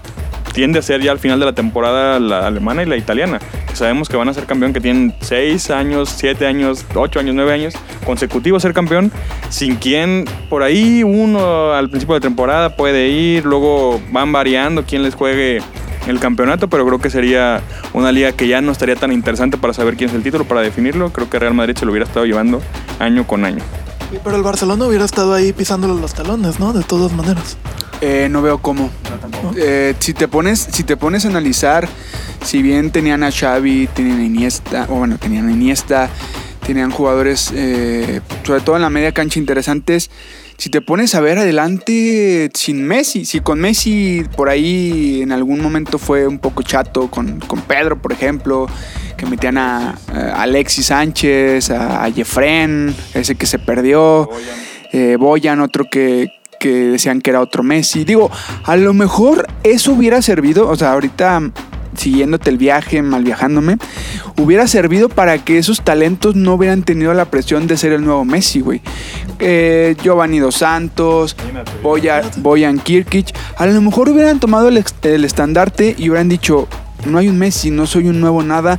[0.52, 3.38] tiende a ser ya al final de la temporada la alemana y la italiana.
[3.72, 7.52] Sabemos que van a ser campeón, que tienen 6 años, 7 años, 8 años, 9
[7.52, 7.74] años
[8.04, 9.12] consecutivos ser campeón,
[9.48, 15.02] sin quien por ahí uno al principio de temporada puede ir, luego van variando quién
[15.02, 15.60] les juegue
[16.06, 17.60] el campeonato, pero creo que sería
[17.92, 20.60] una liga que ya no estaría tan interesante para saber quién es el título, para
[20.62, 21.12] definirlo.
[21.12, 22.60] Creo que Real Madrid se lo hubiera estado llevando
[22.98, 23.62] año con año.
[24.24, 26.72] Pero el Barcelona hubiera estado ahí pisándole los talones, ¿no?
[26.72, 27.56] De todas maneras.
[28.00, 28.90] Eh, no veo cómo.
[29.56, 31.88] Eh, si te pones, si te pones a analizar,
[32.44, 36.08] si bien tenían a Xavi, tenían a Iniesta, o bueno, tenían a Iniesta,
[36.66, 40.10] tenían jugadores, eh, sobre todo en la media cancha, interesantes.
[40.56, 45.60] Si te pones a ver adelante sin Messi, si con Messi por ahí en algún
[45.60, 48.66] momento fue un poco chato, con, con Pedro, por ejemplo,
[49.16, 54.28] que metían a, a Alexis Sánchez, a, a Jefren, ese que se perdió,
[54.92, 56.28] eh, Boyan, otro que,
[56.60, 58.04] que decían que era otro Messi.
[58.04, 58.30] Digo,
[58.64, 61.50] a lo mejor eso hubiera servido, o sea, ahorita
[61.96, 63.78] siguiéndote el viaje, mal viajándome,
[64.36, 68.24] hubiera servido para que esos talentos no hubieran tenido la presión de ser el nuevo
[68.24, 68.80] Messi, güey.
[69.38, 71.34] Eh, Giovanni Dos Santos,
[71.82, 76.68] Boyan, Boyan Kirkic, a lo mejor hubieran tomado el, el estandarte y hubieran dicho,
[77.06, 78.78] no hay un Messi, no soy un nuevo nada.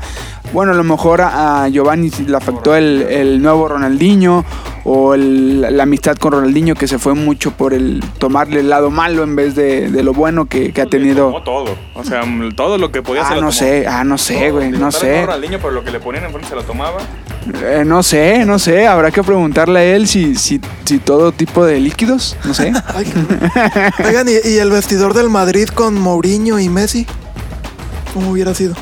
[0.53, 4.43] Bueno, a lo mejor a, a Giovanni le afectó el, el nuevo Ronaldinho
[4.83, 8.89] o el- la amistad con Ronaldinho que se fue mucho por el tomarle el lado
[8.89, 11.27] malo en vez de, de lo bueno que, que ha tenido.
[11.27, 11.75] Tomó todo.
[11.95, 12.23] O sea,
[12.55, 13.51] todo lo que podía Ah, se lo no tomó.
[13.53, 15.21] sé, ah, no sé, güey, no sé.
[15.25, 16.97] Ronaldinho, pero lo que le ponían enfrente se lo tomaba.
[17.63, 21.65] Eh, no sé, no sé, habrá que preguntarle a él si, si, si todo tipo
[21.65, 22.71] de líquidos, no sé.
[22.93, 23.05] Ay,
[24.05, 27.07] Oigan, ¿y, y el vestidor del Madrid con Mourinho y Messi?
[28.13, 28.75] ¿Cómo hubiera sido?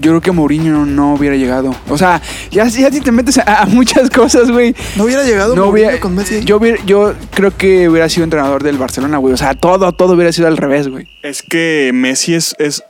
[0.00, 1.74] Yo creo que Mourinho no, no hubiera llegado.
[1.90, 4.74] O sea, ya, ya si te metes a, a muchas cosas, güey.
[4.96, 6.42] ¿No hubiera llegado No Mourinho hubiera, con Messi?
[6.42, 9.34] yo, hubiera- yo creo que hubiera sido entrenador del Barcelona, güey.
[9.34, 11.06] O sea, todo, todo hubiera sido al revés, güey.
[11.22, 12.54] Es que Messi es.
[12.58, 12.82] es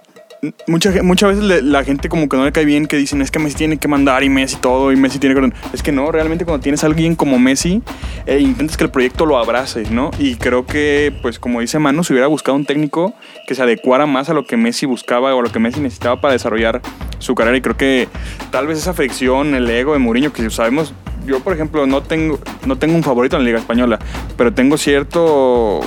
[0.66, 3.38] mucha, muchas veces la gente como que no le cae bien que dicen es que
[3.38, 5.52] Messi tiene que mandar y Messi todo y Messi tiene que...
[5.72, 7.82] Es que no, realmente cuando tienes a alguien como Messi,
[8.26, 10.10] eh, intentas que el proyecto lo abrace, ¿no?
[10.18, 13.14] Y creo que, pues como dice Manu, se hubiera buscado un técnico
[13.46, 16.32] que se adecuara más a lo que Messi buscaba o lo que Messi necesitaba para
[16.32, 16.80] desarrollar
[17.18, 17.56] su carrera.
[17.56, 18.08] Y creo que
[18.50, 20.94] tal vez esa fricción, el ego de Mourinho, que sabemos...
[21.26, 23.98] Yo, por ejemplo, no tengo, no tengo un favorito en la Liga Española,
[24.38, 25.80] pero tengo cierto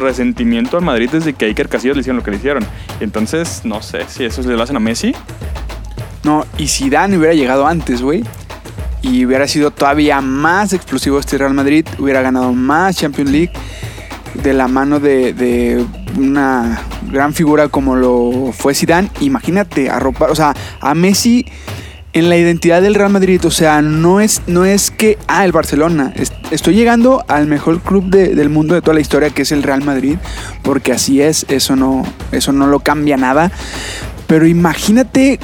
[0.00, 2.64] resentimiento al Madrid desde que a Iker Casillas le hicieron lo que le hicieron.
[3.00, 5.14] Entonces, no sé si eso le lo hacen a Messi.
[6.24, 8.24] No, y si Dan hubiera llegado antes, güey.
[9.02, 11.86] Y hubiera sido todavía más explosivo este Real Madrid.
[11.98, 13.52] Hubiera ganado más Champions League.
[14.34, 15.84] De la mano de, de
[16.18, 16.80] una
[17.10, 19.10] gran figura como lo fue Zidane.
[19.20, 21.46] Imagínate, arropar, o sea, a Messi
[22.12, 23.40] en la identidad del Real Madrid.
[23.44, 26.12] O sea, no es, no es que, ah, el Barcelona.
[26.14, 29.52] Es- estoy llegando al mejor club de- del mundo de toda la historia, que es
[29.52, 30.16] el Real Madrid.
[30.62, 33.50] Porque así es, eso no, eso no lo cambia nada.
[34.26, 35.38] Pero imagínate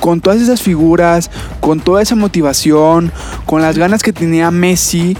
[0.00, 1.30] con todas esas figuras,
[1.60, 3.12] con toda esa motivación,
[3.46, 5.16] con las ganas que tenía Messi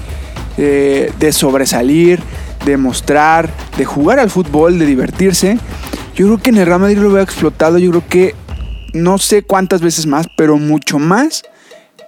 [0.57, 2.21] eh, de sobresalir,
[2.65, 5.59] de mostrar, de jugar al fútbol, de divertirse.
[6.15, 8.35] Yo creo que en el Real Madrid lo hubiera explotado, yo creo que
[8.93, 11.43] no sé cuántas veces más, pero mucho más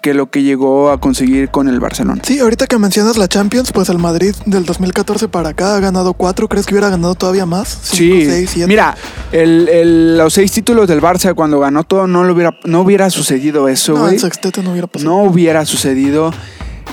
[0.01, 2.22] que lo que llegó a conseguir con el Barcelona.
[2.24, 6.14] Sí, ahorita que mencionas la Champions, pues el Madrid del 2014 para acá ha ganado
[6.14, 6.48] cuatro.
[6.48, 7.68] ¿Crees que hubiera ganado todavía más?
[7.82, 8.66] Cinco, Sí, seis, siete.
[8.68, 8.96] mira,
[9.32, 13.11] el- el- los seis títulos del Barça cuando ganó todo no, lo hubiera, no hubiera
[13.11, 15.11] sucedido eso, No, el sextete no hubiera pasado.
[15.11, 16.32] no hubiera sucedido.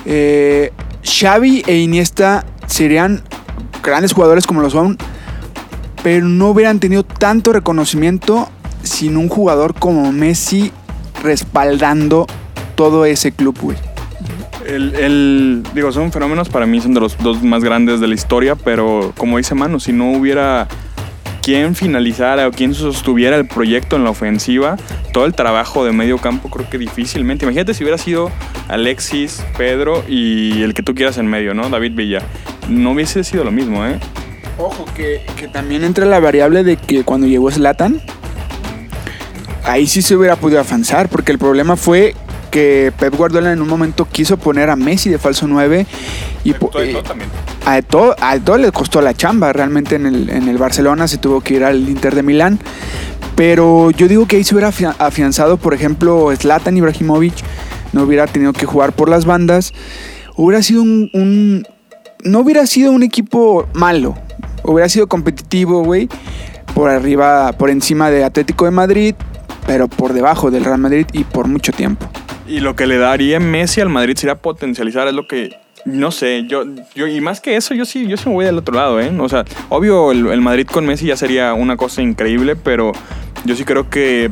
[0.06, 0.72] Eh,
[1.04, 3.24] Xavi e Iniesta serían
[3.84, 4.98] grandes jugadores como lo son,
[6.04, 8.50] pero no hubieran tenido tanto reconocimiento
[8.84, 10.72] sin un jugador como Messi
[11.24, 12.28] respaldando
[12.78, 13.78] todo ese club, güey.
[14.66, 18.16] El, el- digo, son fenómenos para mí, son de los dos más grandes de la
[18.16, 20.68] historia, pero como dice Manu, si no hubiera
[21.42, 24.76] quien finalizara o quien sostuviera el proyecto en la ofensiva,
[25.14, 27.46] todo el trabajo de medio campo creo que difícilmente.
[27.46, 28.30] Imagínate si hubiera sido
[28.68, 31.70] Alexis, Pedro y el que tú quieras en medio, ¿no?
[31.70, 32.22] David Villa.
[32.68, 33.98] No hubiese sido lo mismo, ¿eh?
[34.58, 38.02] Ojo, que, que también entra la variable de que cuando llegó Zlatan,
[39.64, 42.16] ahí sí se hubiera podido avanzar, porque el problema fue
[42.58, 45.86] que Pep Guardiola en un momento quiso poner a Messi de falso 9
[46.44, 47.30] y, po- eh, también.
[47.66, 49.54] a todo, a todo le costó la chamba.
[49.54, 52.60] Realmente en el, en el Barcelona se tuvo que ir al Inter de Milán.
[53.36, 57.36] Pero yo digo que ahí se hubiera afia- afianzado, por ejemplo, Zlatan Ibrahimovic.
[57.94, 59.74] No hubiera tenido que jugar por las bandas.
[60.36, 61.68] Hubiera sido un, un-
[62.24, 64.16] No hubiera sido un equipo malo.
[64.64, 66.10] Hubiera sido competitivo, güey.
[66.74, 69.14] Por arriba, por encima de Atlético de Madrid.
[69.68, 72.08] Pero por debajo del Real Madrid y por mucho tiempo.
[72.48, 75.58] Y lo que le daría Messi al Madrid sería potencializar, es lo que.
[75.86, 76.64] No sé, yo,
[76.96, 79.10] yo, y más que eso, yo sí, yo sí me voy del otro lado, ¿eh?
[79.20, 82.92] O sea, obvio, el, el Madrid con Messi ya sería una cosa increíble, pero
[83.46, 84.30] yo sí creo que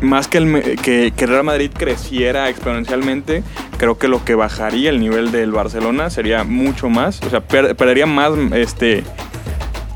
[0.00, 3.44] más que el, que, que Real Madrid creciera exponencialmente,
[3.76, 7.76] creo que lo que bajaría el nivel del Barcelona sería mucho más, o sea, per-
[7.76, 9.04] perdería más este,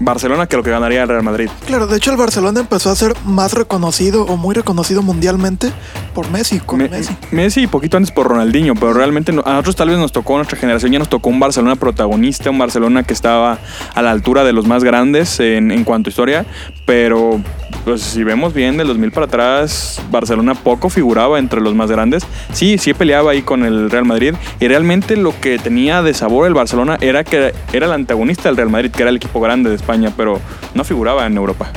[0.01, 1.49] Barcelona que lo que ganaría el Real Madrid.
[1.67, 5.71] Claro, de hecho el Barcelona empezó a ser más reconocido o muy reconocido mundialmente
[6.15, 7.17] por Messi, con Me- Messi.
[7.31, 10.59] Messi y poquito antes por Ronaldinho, pero realmente a nosotros tal vez nos tocó, nuestra
[10.59, 13.59] generación ya nos tocó un Barcelona protagonista, un Barcelona que estaba
[13.95, 16.47] a la altura de los más grandes en, en cuanto a historia,
[16.85, 17.41] pero
[17.85, 22.25] pues si vemos bien del 2000 para atrás, Barcelona poco figuraba entre los más grandes.
[22.53, 26.47] Sí, sí peleaba ahí con el Real Madrid y realmente lo que tenía de sabor
[26.47, 29.69] el Barcelona era que era el antagonista del Real Madrid, que era el equipo grande
[29.71, 30.41] de España, pero
[30.75, 31.69] no figuraba en Europa.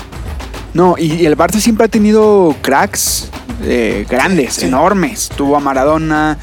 [0.73, 3.29] No, y, el Barça siempre ha tenido cracks
[3.63, 4.67] eh, grandes, Sí.
[4.67, 5.29] enormes.
[5.35, 6.37] Tuvo a Maradona,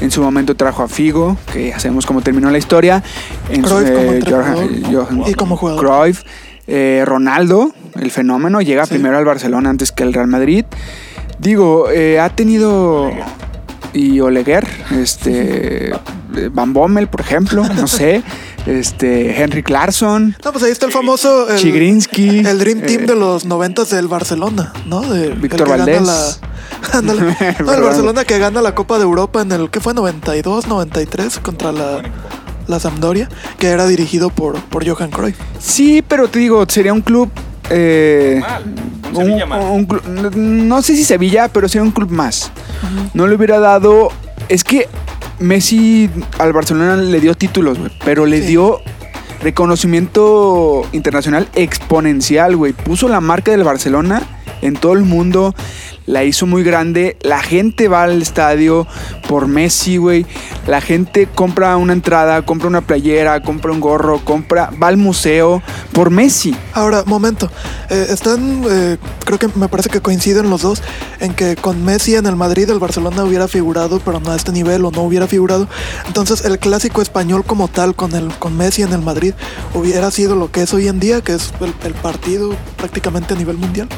[0.00, 3.02] en su momento trajo a Figo, que ya sabemos cómo terminó la historia.
[3.48, 4.20] En su- Cruyff como eh,
[4.90, 5.86] Johan- y como jugador.
[5.86, 6.22] Cruyff,
[6.66, 8.90] eh, Ronaldo, el fenómeno, llega Sí.
[8.94, 10.64] primero al Barcelona antes que al Real Madrid.
[11.38, 13.10] Digo, eh, ha tenido...
[13.92, 15.90] Y Oleguer, este...
[15.90, 15.94] eh,
[16.52, 18.22] Van Bommel, por ejemplo, no sé.
[18.66, 20.36] Este, Henry Clarkson.
[20.44, 21.48] No, pues ahí está el famoso...
[21.48, 25.00] El, Chigrinsky, El Dream Team eh, de los noventas del Barcelona, ¿no?
[25.02, 26.02] De, Víctor que gana Valdés.
[26.92, 27.02] la-.
[27.02, 27.82] No, el.
[27.82, 29.70] Barcelona que gana la Copa de Europa en el...
[29.70, 29.94] ¿Qué fue?
[29.94, 32.02] 92, 93 contra la...
[32.66, 33.28] La Sampdoria,
[33.60, 35.36] que era dirigido por, por Johan Cruyff.
[35.60, 37.30] Sí, pero te digo, sería un club.
[37.70, 38.42] eh,
[39.14, 39.64] un- más.
[39.66, 40.02] un club-
[40.34, 42.50] no sé si Sevilla, pero sería un club más.
[43.14, 44.08] No le hubiera dado.
[44.48, 44.88] Es que
[45.38, 46.08] Messi
[46.38, 48.46] al Barcelona le dio títulos, güey, pero le Sí.
[48.48, 48.80] dio
[49.42, 52.72] reconocimiento internacional exponencial, güey.
[52.72, 54.22] Puso la marca del Barcelona
[54.62, 55.54] en todo el mundo.
[56.06, 57.16] La hizo muy grande.
[57.22, 58.86] La gente va al estadio
[59.28, 60.24] por Messi, güey.
[60.66, 65.62] La gente compra una entrada, compra una playera, compra un gorro, compra, va al museo
[65.92, 66.56] por Messi.
[66.72, 67.50] Ahora, momento.
[67.90, 70.82] Eh, están, eh, creo que me parece que coinciden los dos
[71.20, 74.52] en que con Messi en el Madrid el Barcelona hubiera figurado, pero no a este
[74.52, 75.68] nivel o no hubiera figurado.
[76.06, 79.34] Entonces, el clásico español como tal con el con Messi en el Madrid
[79.74, 83.36] hubiera sido lo que es hoy en día, que es el, el partido prácticamente a
[83.36, 83.88] nivel mundial.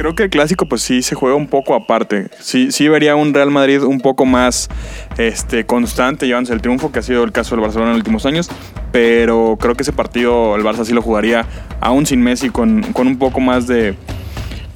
[0.00, 2.30] Creo que el clásico pues sí se juega un poco aparte.
[2.40, 4.70] Sí, sí vería un Real Madrid un poco más
[5.18, 8.24] este, constante llevándose el triunfo, que ha sido el caso del Barcelona en los últimos
[8.24, 8.48] años.
[8.92, 11.44] Pero creo que ese partido el Barça sí lo jugaría
[11.82, 13.94] aún sin Messi con, con un poco más de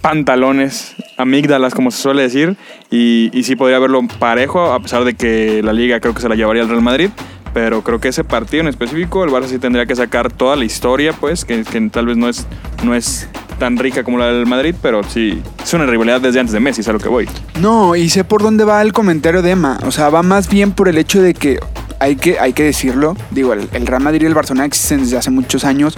[0.02, 2.58] pantalones, amígdalas como se suele decir.
[2.90, 6.28] Y, y sí podría verlo parejo, a pesar de que la liga creo que se
[6.28, 7.08] la llevaría el Real Madrid.
[7.54, 10.64] Pero creo que ese partido en específico, el Barça sí tendría que sacar toda la
[10.64, 12.46] historia, pues, que, que tal vez no es,
[12.82, 13.28] no es
[13.58, 16.80] tan rica como la del Madrid, pero sí es una rivalidad desde antes de Messi,
[16.80, 17.28] es a lo que voy.
[17.60, 19.78] No, y sé por dónde va el comentario de Emma.
[19.86, 21.60] O sea, va más bien por el hecho de que
[22.00, 23.16] hay que, hay que decirlo.
[23.30, 25.96] Digo, el, el Real Madrid y el Barcelona existen desde hace muchos años.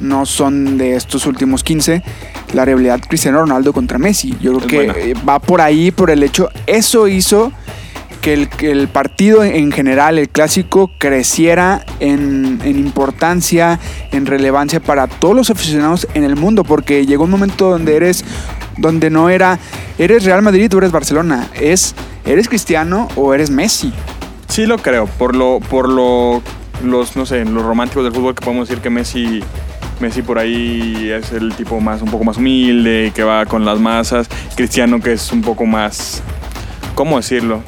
[0.00, 2.02] No son de estos últimos 15.
[2.52, 4.36] La rivalidad Cristiano Ronaldo contra Messi.
[4.40, 4.92] Yo creo Es que buena.
[4.98, 6.50] eh, va por ahí, por el hecho.
[6.66, 7.50] Eso hizo
[8.24, 13.78] que el, partido en general, el clásico, creciera en, en importancia,
[14.12, 18.24] en relevancia para todos los aficionados en el mundo, porque llegó un momento donde eres,
[18.78, 19.58] donde no era,
[19.98, 21.94] eres Real Madrid o eres Barcelona, es,
[22.24, 23.92] eres Cristiano o eres Messi.
[24.48, 26.42] Sí lo creo, por lo, por lo,
[26.82, 29.42] los, no sé, los románticos del fútbol que podemos decir que Messi,
[30.00, 33.78] Messi por ahí es el tipo más, un poco más humilde, que va con las
[33.80, 36.22] masas, Cristiano que es un poco más,
[36.94, 37.62] ¿cómo decirlo?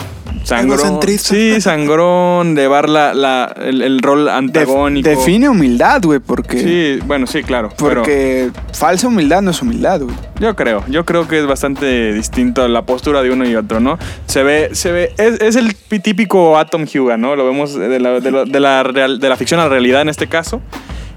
[0.46, 1.00] Sangrón.
[1.18, 5.08] Sí, sangrón, llevar la, la, el, el rol Def- antagónico.
[5.08, 7.70] define humildad, güey, porque, Sí, bueno, sí, claro.
[7.76, 10.14] pero- porque falsa humildad no es humildad, güey.
[10.38, 13.98] Yo creo, yo creo que es bastante distinto la postura de uno y otro, ¿no?
[14.26, 17.34] Se ve, se ve, es, es el pi- típico Atom Hyuga, ¿no?
[17.34, 20.02] Lo vemos de la, de la- de la real- de la ficción a la realidad
[20.02, 20.60] en este caso.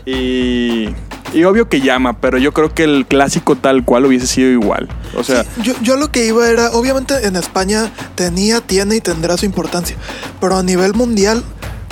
[0.05, 0.89] Y,
[1.33, 4.87] y obvio que llama, pero yo creo que el clásico tal cual hubiese sido igual.
[5.15, 9.01] O sea, Sí, yo, yo lo que iba era, obviamente en España tenía, tiene y
[9.01, 9.95] tendrá su importancia,
[10.39, 11.43] pero a nivel mundial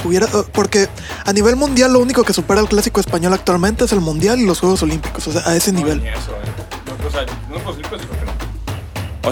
[0.04, 0.88] hubiera, eh, porque
[1.26, 4.46] a nivel mundial lo único que supera al clásico español actualmente es el mundial y
[4.46, 6.00] los Juegos Olímpicos, o sea, a ese nivel.
[6.00, 7.26] O sea,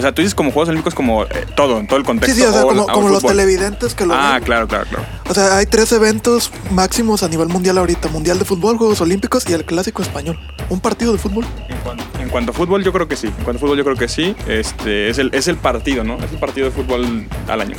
[0.00, 2.36] tú dices como Juegos Olímpicos como eh, todo, en todo el Sí, contexto.
[2.36, 4.44] sí, o sea, o- como, o como los televidentes que lo Ah, ven.
[4.44, 5.04] claro, claro, claro.
[5.28, 9.48] O sea, hay tres eventos máximos a nivel mundial ahorita, Mundial de Fútbol, Juegos Olímpicos
[9.48, 10.38] y el clásico español.
[10.68, 11.44] Un partido de fútbol.
[11.68, 13.26] En cuanto, en cuanto a fútbol, yo creo que sí.
[13.28, 14.34] En cuanto a fútbol, yo creo que sí.
[14.48, 16.16] Este, es, el, es el partido, ¿no?
[16.18, 17.76] Es el partido de fútbol al año.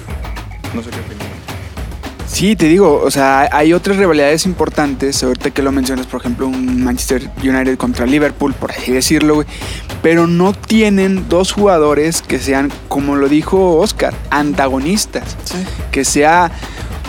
[0.74, 1.27] No sé qué opinas.
[2.38, 6.46] Sí, te digo, o sea, hay otras rivalidades importantes, ahorita que lo mencionas, por ejemplo,
[6.48, 9.48] un Manchester United contra Liverpool, por así decirlo, güey,
[10.04, 15.58] pero no tienen dos jugadores que sean, como lo dijo Oscar, antagonistas, Sí.
[15.90, 16.52] que sea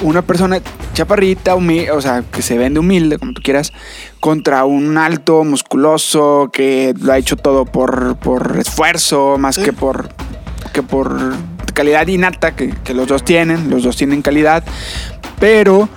[0.00, 0.60] una persona
[0.94, 3.74] chaparrita, humi- o sea, que se vende humilde, como tú quieras,
[4.20, 9.62] contra un alto, musculoso, que lo ha hecho todo por, por esfuerzo, más Sí.
[9.64, 10.08] que por
[10.72, 11.34] que por
[11.74, 14.64] calidad innata que, que los dos tienen, los dos tienen calidad,
[15.38, 15.88] pero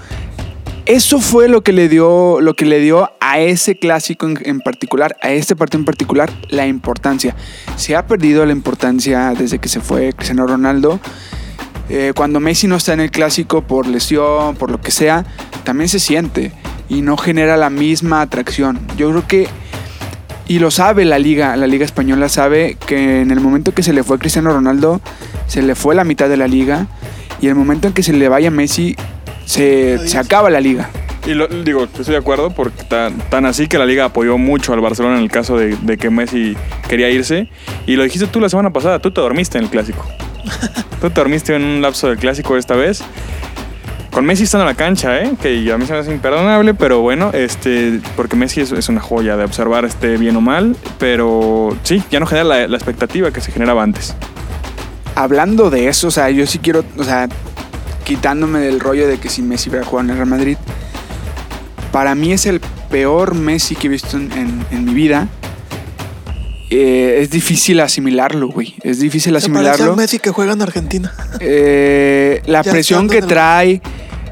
[0.85, 5.15] eso fue lo que le dio, lo que le dio a ese clásico en, particular,
[5.21, 7.35] a este partido en particular, la importancia.
[7.75, 10.99] Se ha perdido la importancia desde que se fue Cristiano Ronaldo.
[11.89, 15.25] Eh, cuando Messi no está en el clásico por lesión, por lo que sea,
[15.63, 16.51] también se siente
[16.89, 18.79] y no genera la misma atracción.
[18.97, 19.47] Yo creo que,
[20.47, 23.93] y lo sabe la liga, la liga española sabe que en el momento que se
[23.93, 24.99] le fue Cristiano Ronaldo,
[25.47, 26.87] se le fue la mitad de la liga
[27.39, 28.95] y el momento en que se le vaya Messi,
[29.45, 30.89] se, se acaba la liga.
[31.25, 34.73] Y lo, digo, estoy de acuerdo porque tan, tan así que la liga apoyó mucho
[34.73, 37.47] al Barcelona en el caso de, de que Messi quería irse.
[37.85, 40.03] Y lo dijiste tú la semana pasada, tú te dormiste en el clásico.
[41.01, 43.03] tú te dormiste en un lapso del clásico esta vez.
[44.11, 45.31] Con Messi estando en la cancha, ¿eh?
[45.41, 48.99] que a mí se me hace imperdonable, pero bueno, este, porque Messi es, es una
[48.99, 53.31] joya de observar este bien o mal, pero sí, ya no genera la, la expectativa
[53.31, 54.13] que se generaba antes.
[55.15, 57.29] hablando de eso, o sea, yo sí quiero, o sea,
[58.15, 60.57] quitándome del rollo de que si Messi hubiera jugado en el Real Madrid,
[61.93, 62.59] para mí es el
[62.89, 65.27] peor Messi que he visto en, en- en mi vida.
[66.69, 68.75] Eh, es difícil asimilarlo, güey.
[68.83, 69.95] Es difícil asimilarlo.
[69.95, 71.13] Messi que juega en Argentina.
[71.39, 73.81] Eh, la Ya presión que el- trae,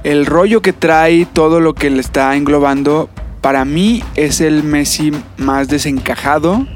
[0.03, 3.09] el rollo que trae, todo lo que le está englobando,
[3.41, 6.67] para mí es el Messi más desencajado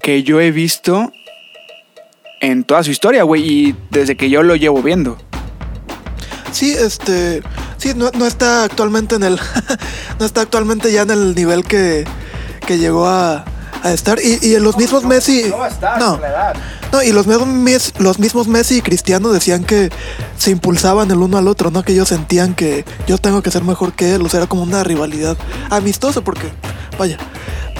[0.00, 1.12] que yo he visto
[2.40, 5.16] en toda su historia, güey, y desde que yo lo llevo viendo.
[6.54, 7.42] Sí, este.
[7.78, 9.38] Sí, no, no está actualmente en el.
[10.20, 12.04] no está actualmente ya en el nivel que,
[12.66, 13.44] que llegó a,
[13.82, 14.18] a estar.
[14.22, 15.44] Y, y los mismos Messi.
[15.98, 16.20] no,
[16.92, 19.90] no, y los mismos, Mes- los mismos Messi y Cristiano decían que
[20.38, 21.82] se impulsaban el uno al otro, ¿no?
[21.82, 24.22] Que ellos sentían que yo tengo que ser mejor que él.
[24.22, 25.36] O sea, era como una rivalidad
[25.70, 26.46] amistosa, porque,
[26.98, 27.18] vaya.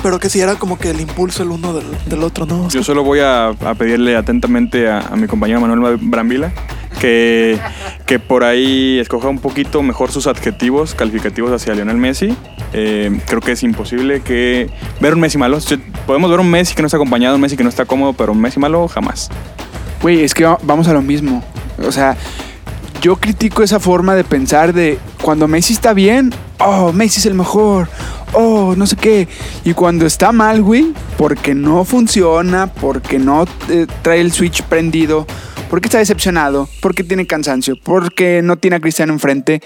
[0.03, 2.65] Pero que sí era como que el impulso el uno del, del otro, ¿no?
[2.65, 6.53] O sea, Yo solo voy a, a pedirle atentamente a, a mi compañero Manuel Brambila
[6.95, 7.59] que,
[8.07, 12.35] que por ahí escoja un poquito mejor sus adjetivos calificativos hacia Lionel Messi.
[12.73, 14.69] Eh, creo que es imposible que
[15.01, 15.59] ver un Messi malo.
[16.07, 18.33] Podemos ver un Messi que no está acompañado, un Messi que no está cómodo, pero
[18.33, 19.31] un Messi malo jamás.
[20.03, 21.43] Güey, es que va- vamos a lo mismo.
[21.87, 22.17] O sea,
[23.01, 27.35] yo critico esa forma de pensar de cuando Messi está bien, oh, Messi es el
[27.35, 27.89] mejor,
[28.33, 29.29] oh, no sé qué.
[29.65, 35.27] Y cuando está mal, güey, porque no funciona, porque no eh, trae el switch prendido,
[35.71, 39.61] porque está decepcionado, porque tiene cansancio, porque no tiene a Cristiano enfrente,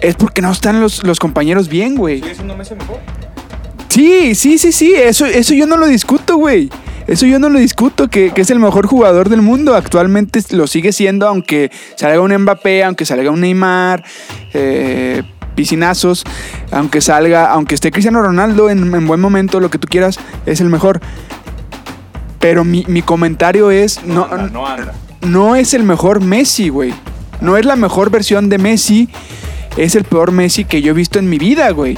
[0.00, 2.20] es porque no están los, los compañeros bien, güey.
[2.20, 2.98] Messi mejor?
[3.88, 6.68] Sí, sí, sí, sí, eso, eso yo no lo discuto, güey.
[7.06, 9.74] Eso yo no lo discuto, que, que es el mejor jugador del mundo.
[9.74, 14.02] Actualmente lo sigue siendo, aunque salga un Mbappé, aunque salga un Neymar,
[14.54, 15.22] eh,
[15.54, 16.24] piscinazos,
[16.70, 20.60] aunque salga, aunque esté Cristiano Ronaldo en, en buen momento, lo que tú quieras, es
[20.60, 21.00] el mejor.
[22.44, 24.92] Pero mi, mi comentario es, no, anda, no anda.
[25.22, 26.92] no es el mejor Messi, güey.
[27.40, 29.08] No es la mejor versión de Messi.
[29.78, 31.96] Es el peor Messi que yo he visto en mi vida, güey.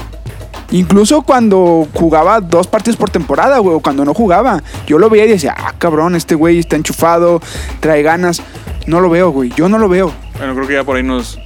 [0.70, 4.62] Incluso cuando jugaba dos partidos por temporada, güey, o cuando no jugaba.
[4.86, 7.42] Yo lo veía y decía, ah, cabrón, este güey está enchufado,
[7.80, 8.40] trae ganas.
[8.86, 9.50] No lo veo, güey.
[9.56, 10.12] Yo no lo veo.
[10.38, 11.40] Bueno, creo que ya por ahí nos,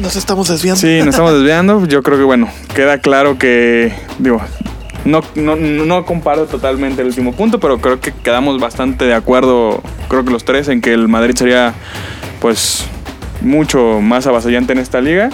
[0.00, 0.80] nos estamos desviando.
[0.80, 1.84] Sí, nos estamos desviando.
[1.84, 4.40] Yo creo que, bueno, queda claro que, digo,
[5.04, 9.82] no, no, no comparo totalmente el último punto, pero creo que quedamos bastante de acuerdo,
[10.08, 11.74] creo que los tres, en que el Madrid sería,
[12.40, 12.84] pues,
[13.40, 15.30] mucho más avasallante en esta liga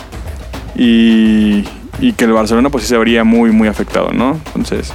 [0.74, 1.64] y,
[2.00, 4.40] y que el Barcelona, pues, sí se vería muy, muy afectado, ¿no?
[4.46, 4.92] Entonces,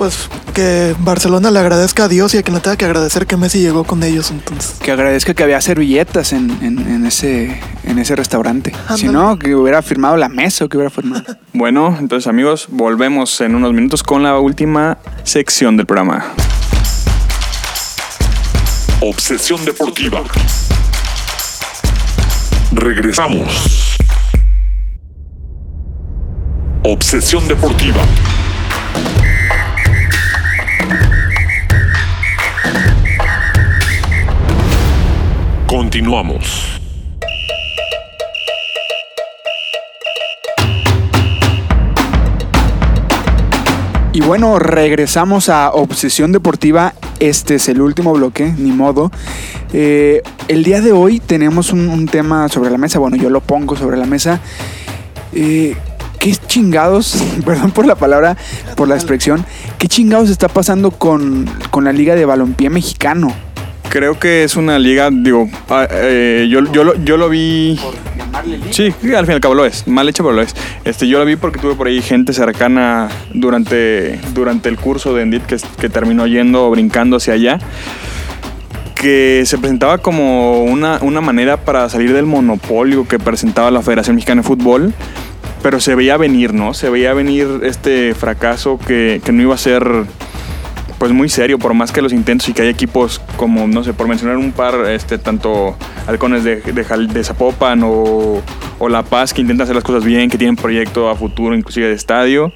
[0.00, 3.36] Pues que Barcelona le agradezca a Dios y a quien le tenga que agradecer que
[3.36, 4.76] Messi llegó con ellos entonces.
[4.82, 8.72] Que agradezca que había servilletas en, en- en ese, en ese restaurante.
[8.96, 11.22] Si no, que hubiera firmado la mesa o que hubiera firmado.
[11.52, 16.24] bueno, entonces, amigos, volvemos en unos minutos con la última sección del programa.
[19.02, 20.22] Obsesión deportiva.
[22.72, 23.98] Regresamos.
[26.84, 28.00] Obsesión deportiva.
[35.66, 36.80] Continuamos.
[44.12, 46.94] Y bueno, regresamos a Obsesión Deportiva.
[47.20, 49.12] Este es el último bloque, ni modo.
[49.72, 52.98] Eh, el día de hoy tenemos un, un tema sobre la mesa.
[52.98, 54.40] Bueno, yo lo pongo sobre la mesa.
[55.32, 55.76] Eh,
[56.20, 58.36] ¿Qué chingados, perdón por la palabra,
[58.76, 59.44] por la expresión,
[59.78, 63.32] qué chingados está pasando con, con la Liga de Balompié Mexicano?
[63.88, 67.80] Creo que es una liga, digo, ah, eh, yo, yo, lo, yo lo vi...
[68.70, 69.88] Sí, sí, al fin y al cabo lo es.
[69.88, 70.54] Mal hecho, pero lo es.
[70.84, 75.22] Este, yo lo vi porque tuve por ahí gente cercana durante, durante el curso de
[75.22, 77.58] Endit que, que terminó yendo o brincando hacia allá.
[78.94, 84.14] Que se presentaba como una, una manera para salir del monopolio que presentaba la Federación
[84.14, 84.94] Mexicana de Fútbol.
[85.62, 86.74] Pero se veía venir, ¿no?
[86.74, 90.04] Se veía venir este fracaso que, que no iba a ser
[90.98, 93.94] pues muy serio, por más que los intentos y que hay equipos como, no sé,
[93.94, 95.74] por mencionar un par, este, tanto
[96.06, 98.42] halcones de, de, de Zapopan o,
[98.78, 101.88] o La Paz que intentan hacer las cosas bien, que tienen proyecto a futuro, inclusive
[101.88, 102.52] de estadio.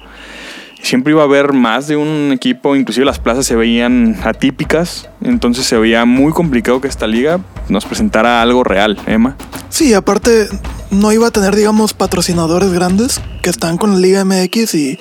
[0.79, 5.65] Siempre iba a haber más de un equipo, inclusive las plazas se veían atípicas, entonces
[5.65, 7.39] se veía muy complicado que esta liga
[7.69, 9.35] nos presentara algo real, Emma.
[9.69, 10.47] Sí, aparte
[10.95, 14.99] no iba a tener, digamos, patrocinadores grandes que están con la Liga MX y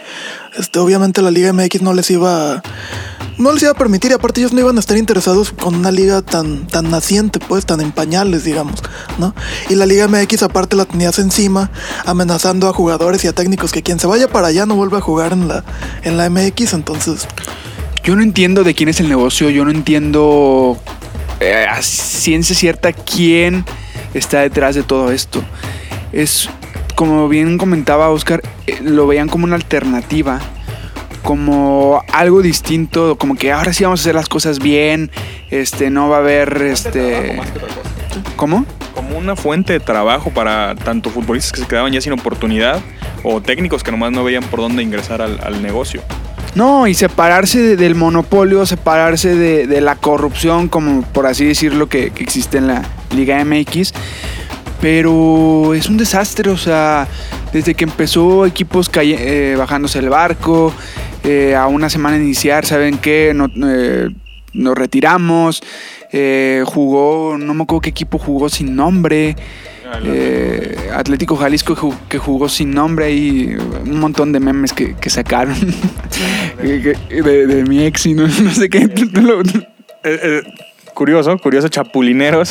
[0.59, 2.63] este, obviamente la Liga MX no les iba a,
[3.39, 5.91] no les iba a permitir y aparte ellos no iban a estar interesados con una
[5.91, 8.83] liga tan, tan naciente, pues, tan en pañales, digamos,
[9.19, 9.35] ¿no?
[9.69, 11.71] Y la Liga MX aparte la tenías encima,
[12.05, 15.01] amenazando a jugadores y a técnicos que quien se vaya para allá no vuelve a
[15.01, 15.65] jugar en la,
[16.03, 17.27] en la MX, entonces
[18.03, 20.79] Yo no entiendo de quién es el negocio, yo no entiendo
[21.41, 23.65] eh, a ciencia cierta quién
[24.13, 25.43] está detrás de todo esto.
[26.15, 26.49] Es,
[26.95, 30.41] como bien comentaba Oscar, eh, lo veían como una alternativa,
[31.23, 35.11] como algo distinto, como que ahora sí vamos a hacer las cosas bien,
[35.51, 37.41] este, no va a haber, este...
[38.37, 38.65] ¿Cómo?
[38.95, 42.81] Como una fuente de trabajo para tanto futbolistas que se quedaban ya sin oportunidad
[43.23, 46.01] o técnicos que nomás no veían por dónde ingresar al, al negocio.
[46.55, 51.89] No, y separarse de- del monopolio, separarse de, de la corrupción, como por así decirlo,
[51.89, 52.83] que, que existe en la
[53.17, 53.93] Liga MX.
[54.85, 57.09] Pero es un desastre, o sea,
[57.55, 60.75] desde que empezó equipos eh, bajándose el barco,
[61.23, 63.33] eh, a una semana de iniciar, ¿saben qué?
[63.35, 64.11] No- eh,
[64.53, 65.63] nos retiramos.
[66.13, 69.35] eh, jugó, no me acuerdo qué equipo jugó sin nombre.
[70.05, 71.75] Eh, Atlético Jalisco
[72.11, 73.57] que jugó sin nombre ahí
[73.87, 75.57] un montón de memes que, que sacaron
[76.63, 78.81] de, de mi ex y no, no sé qué
[80.95, 82.51] curioso, curioso, Chapulineros.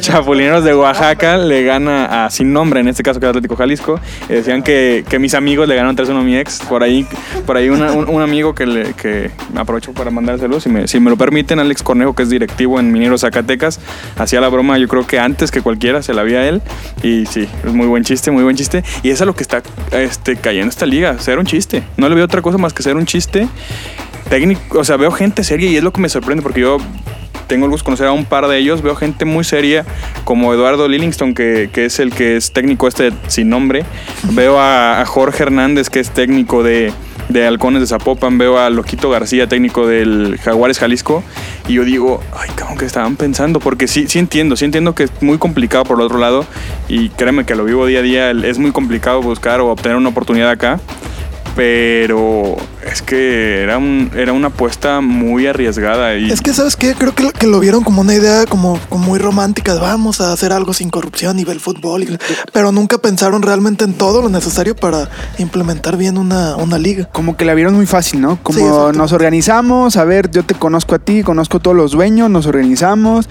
[0.00, 3.98] Chapulineros de Oaxaca le gana a Sin Nombre, en este caso que es Atlético Jalisco.
[4.28, 6.60] Eh, decían que, que mis amigos le ganaron 3-1 a mi ex.
[6.68, 7.06] Por ahí,
[7.46, 10.86] por ahí una- un, un amigo que, le, que me aprovecho para mandárselo, si me,
[10.88, 13.80] si me lo permiten, Alex Cornejo, que es directivo en Mineros Zacatecas,
[14.18, 16.60] hacía la broma, yo creo que antes que cualquiera se la había él.
[17.02, 18.82] Y sí, es muy buen chiste, muy buen chiste.
[19.02, 19.62] Y es a lo que está
[19.92, 21.82] este, cayendo esta liga, ser un chiste.
[21.96, 23.48] No le veo otra cosa más que ser un chiste
[24.30, 26.78] técnico, o sea, veo gente seria y es lo que me sorprende porque yo
[27.48, 29.84] tengo el gusto de conocer a un par de ellos, veo gente muy seria
[30.24, 33.84] como Eduardo Lillingston, que, que es el que es técnico este sin nombre,
[34.32, 36.92] veo a, a Jorge Hernández, que es técnico de,
[37.28, 41.24] de Halcones de Zapopan, veo a Loquito García, técnico del Jaguares Jalisco,
[41.66, 45.04] y yo digo, ay, cabrón, que estaban pensando, porque sí, sí entiendo, sí entiendo que
[45.04, 46.46] es muy complicado por el otro lado,
[46.86, 50.10] y créeme que lo vivo día a día, es muy complicado buscar o obtener una
[50.10, 50.78] oportunidad acá,
[51.56, 52.56] pero
[52.90, 56.94] es que era, un, era una apuesta muy arriesgada y Es que, ¿sabes qué?
[56.94, 59.74] Creo que, lo- que lo vieron como una idea como, como muy romántica.
[59.74, 62.04] Vamos a hacer algo sin corrupción y ver el fútbol.
[62.04, 62.18] y-
[62.52, 67.06] pero nunca pensaron realmente en todo lo necesario para implementar bien una, una liga.
[67.12, 68.38] como que la vieron muy fácil, ¿no?
[68.42, 68.58] Como
[68.92, 72.30] Sí, nos organizamos, a ver, yo te conozco a ti, conozco a todos los dueños,
[72.30, 73.28] nos organizamos,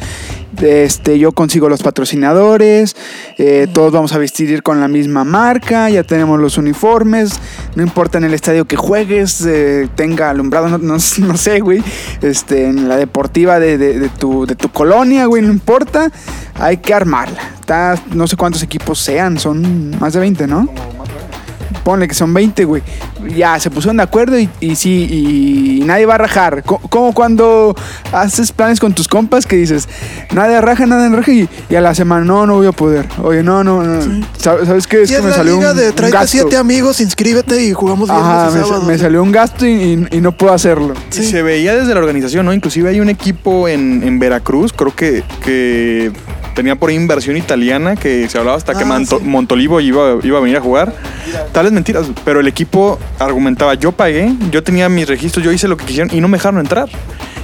[0.62, 2.96] este, yo consigo los patrocinadores,
[3.38, 7.32] eh, todos vamos a vestir con la misma marca, ya tenemos los uniformes,
[7.76, 11.84] no importa en el estadio que juegues, eh, tenga alumbrado, no, no- no sé, güey,
[12.22, 16.12] este, en la deportiva de, de- de tu, de tu colonia, güey, no importa,
[16.56, 17.40] hay que armarla.
[17.60, 20.68] Está, no sé cuántos equipos sean, son más de 20, ¿no?
[21.90, 22.84] Ponle que son 20, güey.
[23.36, 26.62] Ya, se pusieron de acuerdo y, y sí, y, nadie va a rajar.
[26.64, 27.76] Co- Como cuando
[28.12, 29.90] haces planes con tus compas que dices,
[30.32, 33.08] nadie raja, nadie raja y, y a la semana, no, no voy a poder.
[33.24, 34.24] Oye, no, no, no.
[34.38, 35.02] ¿Sabes ¿Sabes qué?
[35.02, 38.50] Es que es me la salió liga un, de siete amigos, inscríbete y jugamos Ajá,
[38.52, 38.84] y me, sábado.
[38.84, 40.94] me salió un gasto y, y- y no puedo hacerlo.
[41.12, 42.54] Y se veía desde la organización, ¿no?
[42.54, 46.12] Inclusive hay un equipo en, en Veracruz, creo que, que
[46.60, 49.24] tenía por inversión italiana, que se hablaba hasta que Ah, Manto- sí.
[49.26, 50.94] Montolivo iba, iba a venir a jugar.
[51.54, 55.78] Tales mentiras, pero el equipo argumentaba, yo pagué, yo tenía mis registros, yo hice lo
[55.78, 56.90] que quisieron y no me dejaron entrar.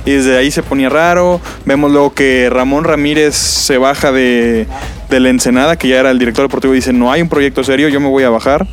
[0.04, 1.40] Y desde ahí se ponía raro.
[1.66, 4.68] Vemos luego que Ramón Ramírez se baja de,
[5.10, 7.64] de la Ensenada, que ya era el director deportivo, y dice, no hay un proyecto
[7.64, 8.68] serio, yo me voy a bajar.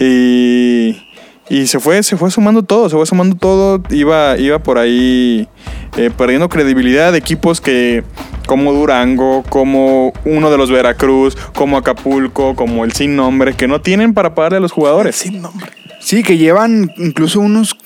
[0.00, 1.00] Y,
[1.48, 5.48] y se fue, se fue sumando todo, se fue sumando todo, iba, iba por ahí
[5.96, 8.04] eh, perdiendo credibilidad de equipos que
[8.46, 13.80] como Durango, como uno de los Veracruz, como Acapulco, como el Sin Nombre, que no
[13.80, 15.16] tienen para pagarle a los jugadores.
[15.16, 15.66] Sin nombre.
[16.00, 17.76] Sí, que llevan incluso unos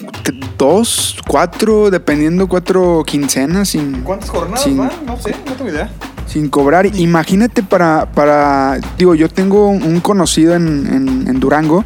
[0.57, 4.91] dos, cuatro, dependiendo cuatro quincenas sin, ¿Cuántas jornadas sin- van?
[5.05, 5.91] No sé, no tengo idea.
[6.27, 6.87] Sin cobrar.
[6.97, 11.85] Imagínate para, para, digo, yo tengo un conocido en, en- en Durango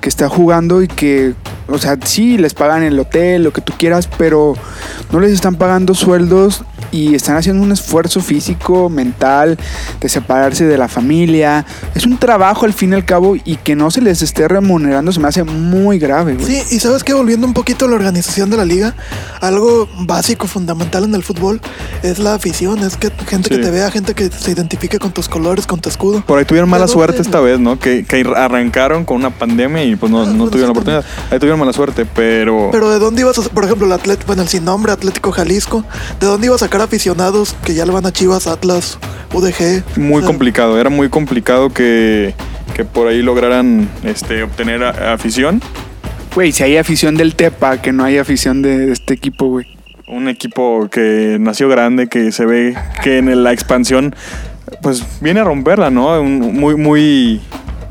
[0.00, 1.34] que está jugando y que,
[1.68, 4.54] o sea, sí, les pagan el hotel, lo que tú quieras, pero
[5.12, 6.62] no les están pagando sueldos
[6.92, 9.58] y están haciendo un esfuerzo físico, mental,
[10.00, 11.64] de separarse de la familia.
[11.94, 15.12] Es un trabajo al fin y al cabo y que no se les esté remunerando
[15.12, 16.46] se me hace muy grave, güey.
[16.46, 18.94] Sí, y sabes que volviendo un poquito a la organización de la liga,
[19.40, 21.60] algo básico, fundamental en el fútbol
[22.02, 23.56] es la afición, es que gente Sí.
[23.56, 26.22] que te vea, gente que se identifique con tus colores, con tu escudo.
[26.26, 27.78] Por ahí tuvieron mala ¿De suerte esta vez, ¿no?
[27.78, 31.04] Que, que arrancaron con una pandemia y pues no, Ah, no tuvieron la oportunidad.
[31.30, 32.70] Ahí tuvieron mala suerte, pero...
[32.72, 35.84] Pero ¿de dónde ibas a, por ejemplo, el Atlético, bueno, el sin nombre Atlético Jalisco,
[36.20, 38.98] ¿de dónde iba a sacar aficionados que ya le van a Chivas, Atlas,
[39.32, 39.84] UDG?
[39.96, 42.34] Muy O sea, complicado, era muy complicado que,
[42.74, 45.62] que por ahí lograran este, obtener a- afición.
[46.34, 49.66] Güey, si hay afición del Tepa, que no hay afición de este equipo, güey.
[50.08, 54.12] Un equipo que nació grande, que se ve que en la expansión
[54.82, 56.20] pues viene a romperla, ¿no?
[56.20, 57.40] Un- muy, muy,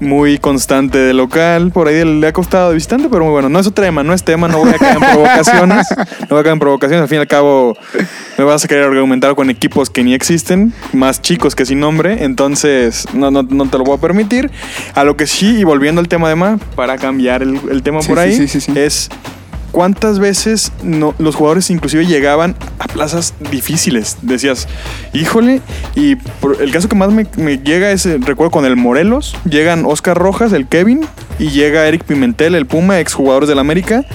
[0.03, 3.49] muy constante de local, por ahí le ha costado de visitante, pero muy bueno.
[3.49, 5.87] No es otro tema, no es tema, no voy a caer en provocaciones.
[6.23, 7.75] No voy a caer en provocaciones, al fin y al cabo
[8.37, 12.23] me vas a querer argumentar con equipos que ni existen, más chicos que sin nombre,
[12.23, 14.51] entonces no, no, no te lo voy a permitir.
[14.95, 18.01] A lo que sí, y volviendo al tema de Ma, para cambiar el, el tema
[18.01, 18.71] Sí, por ahí, sí, sí, sí.
[18.75, 19.09] es
[19.73, 20.71] cuántas veces
[21.17, 24.17] los jugadores inclusive llegaban a plazas difíciles.
[24.21, 24.69] Decías,
[25.11, 25.59] híjole,
[25.95, 29.35] y por- el caso que más me, me llega es, eh, recuerdo con el Morelos,
[29.49, 31.01] llegan Oscar Rojas, el Kevin,
[31.39, 34.05] y llega Eric Pimentel, el Puma, exjugadores del América.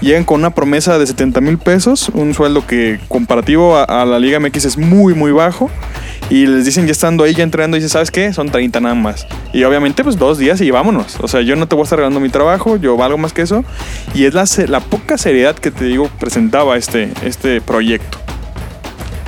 [0.00, 4.18] Llegan con una promesa de 70 mil pesos, un sueldo que comparativo a, a la
[4.18, 5.70] Liga MX es muy, muy bajo.
[6.30, 8.32] Y les dicen ya estando ahí, ya entrenando, dice, ¿sabes qué?
[8.32, 9.26] Son 30 nada más.
[9.52, 11.18] Y obviamente, pues dos días y vámonos.
[11.20, 13.42] O sea, yo no te voy a estar regalando mi trabajo, yo valgo más que
[13.42, 13.64] eso.
[14.14, 18.18] Y es la, se- la poca seriedad que te digo presentaba este, este proyecto.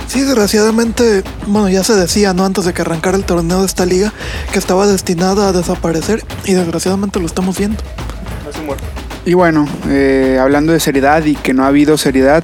[0.07, 2.45] Sí, desgraciadamente, bueno, ya se decía, ¿no?
[2.45, 4.13] Antes de que arrancara el torneo de esta liga,
[4.51, 7.77] que estaba destinada a desaparecer y desgraciadamente lo estamos viendo.
[9.25, 12.43] Y bueno, eh, hablando de seriedad y que no ha habido seriedad,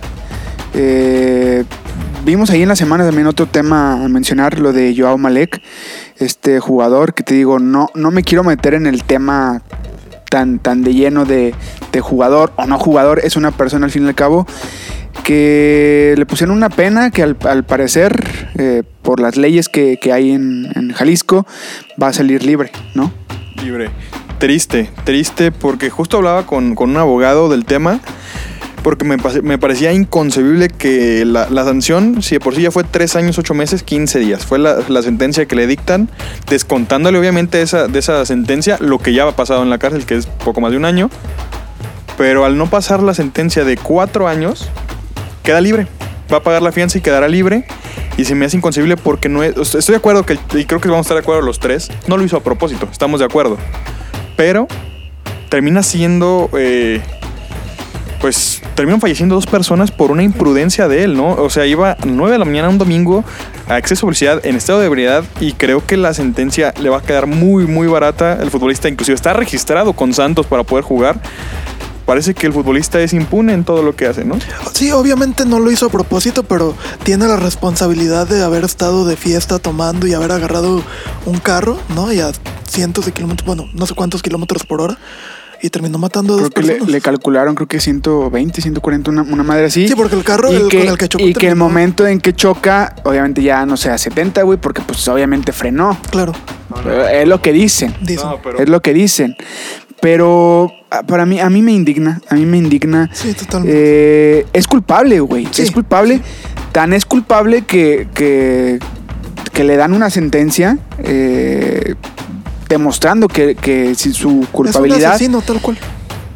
[0.74, 1.64] eh,
[2.26, 5.62] vimos ahí en la semana también otro tema a mencionar, lo de Joao Malek,
[6.18, 9.62] este jugador que te digo, no, no me quiero meter en el tema
[10.30, 11.54] tan, tan de lleno de,
[11.92, 14.46] de jugador o no jugador, es una persona al fin y al cabo
[15.24, 20.14] que le pusieron una pena que al, al parecer, eh, por las leyes que, que
[20.14, 21.46] hay en, en Jalisco,
[22.02, 23.12] va a salir libre, ¿no?
[23.64, 23.90] Libre.
[24.40, 28.00] Triste, triste, porque justo hablaba con, con un abogado del tema,
[28.84, 33.38] porque me, parecía inconcebible que la, sanción, si de por sí ya fue 3 años,
[33.38, 36.10] 8 meses, 15 días, fue la, sentencia que le dictan,
[36.50, 40.16] descontándole obviamente esa, de esa sentencia lo que ya ha pasado en la cárcel, que
[40.16, 41.10] es poco más de un año,
[42.18, 44.70] pero al no pasar la sentencia de 4 años,
[45.44, 45.88] queda libre.
[46.32, 47.66] Va a pagar la fianza y quedará libre.
[48.18, 49.58] Y se me hace inconcebible porque no es.
[49.58, 52.18] Estoy de acuerdo que, y creo que vamos a estar de acuerdo los tres, no
[52.18, 53.58] lo hizo a propósito, estamos de acuerdo.
[54.38, 54.68] Pero
[55.50, 56.50] termina siendo.
[56.54, 57.02] eh,
[58.22, 61.32] pues terminan falleciendo dos personas por una imprudencia de él, ¿no?
[61.34, 63.26] O sea, iba a 9 de la mañana un domingo
[63.68, 67.00] a exceso de velocidad en estado de ebriedad y creo que la sentencia le va
[67.00, 68.38] a quedar muy, muy barata.
[68.40, 71.20] El futbolista inclusive está registrado con Santos para poder jugar.
[72.06, 74.38] Parece que el futbolista es impune en todo lo que hace, ¿no?
[74.74, 79.16] Sí, obviamente no lo hizo a propósito, pero tiene la responsabilidad de haber estado de
[79.16, 80.84] fiesta tomando y haber agarrado
[81.26, 82.12] un carro, ¿no?
[82.12, 82.32] Y a
[82.68, 84.98] cientos de kilómetros, bueno, no sé cuántos kilómetros por hora.
[85.62, 86.92] Y terminó matando a dos Creo que le, personas.
[86.92, 89.88] le calcularon, creo que 120, 140, una, una madre así.
[89.88, 92.08] Sí, porque el carro y el- que, con el que chocó Y que el momento
[92.08, 95.98] en que choca, obviamente ya no sé, a 70, güey, porque pues obviamente frenó.
[96.10, 96.34] Claro,
[97.14, 97.94] Es lo que dicen.
[98.02, 98.28] dicen.
[98.58, 99.36] Es lo que dicen.
[100.02, 103.10] Pero ah, para mí, a mí me indigna, a mí me indigna.
[103.14, 103.78] Sí, totalmente.
[104.40, 105.48] Eh, es culpable, güey.
[105.52, 106.22] Sí, es culpable.
[106.72, 108.80] Tan es culpable que, que,
[109.54, 111.94] que le dan una sentencia eh,
[112.74, 115.14] demostrando que, que su es un culpabilidad.
[115.14, 115.78] asesino, tal cual.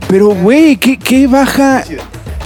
[0.08, 1.84] Pero, güey, ¿qué, qué baja.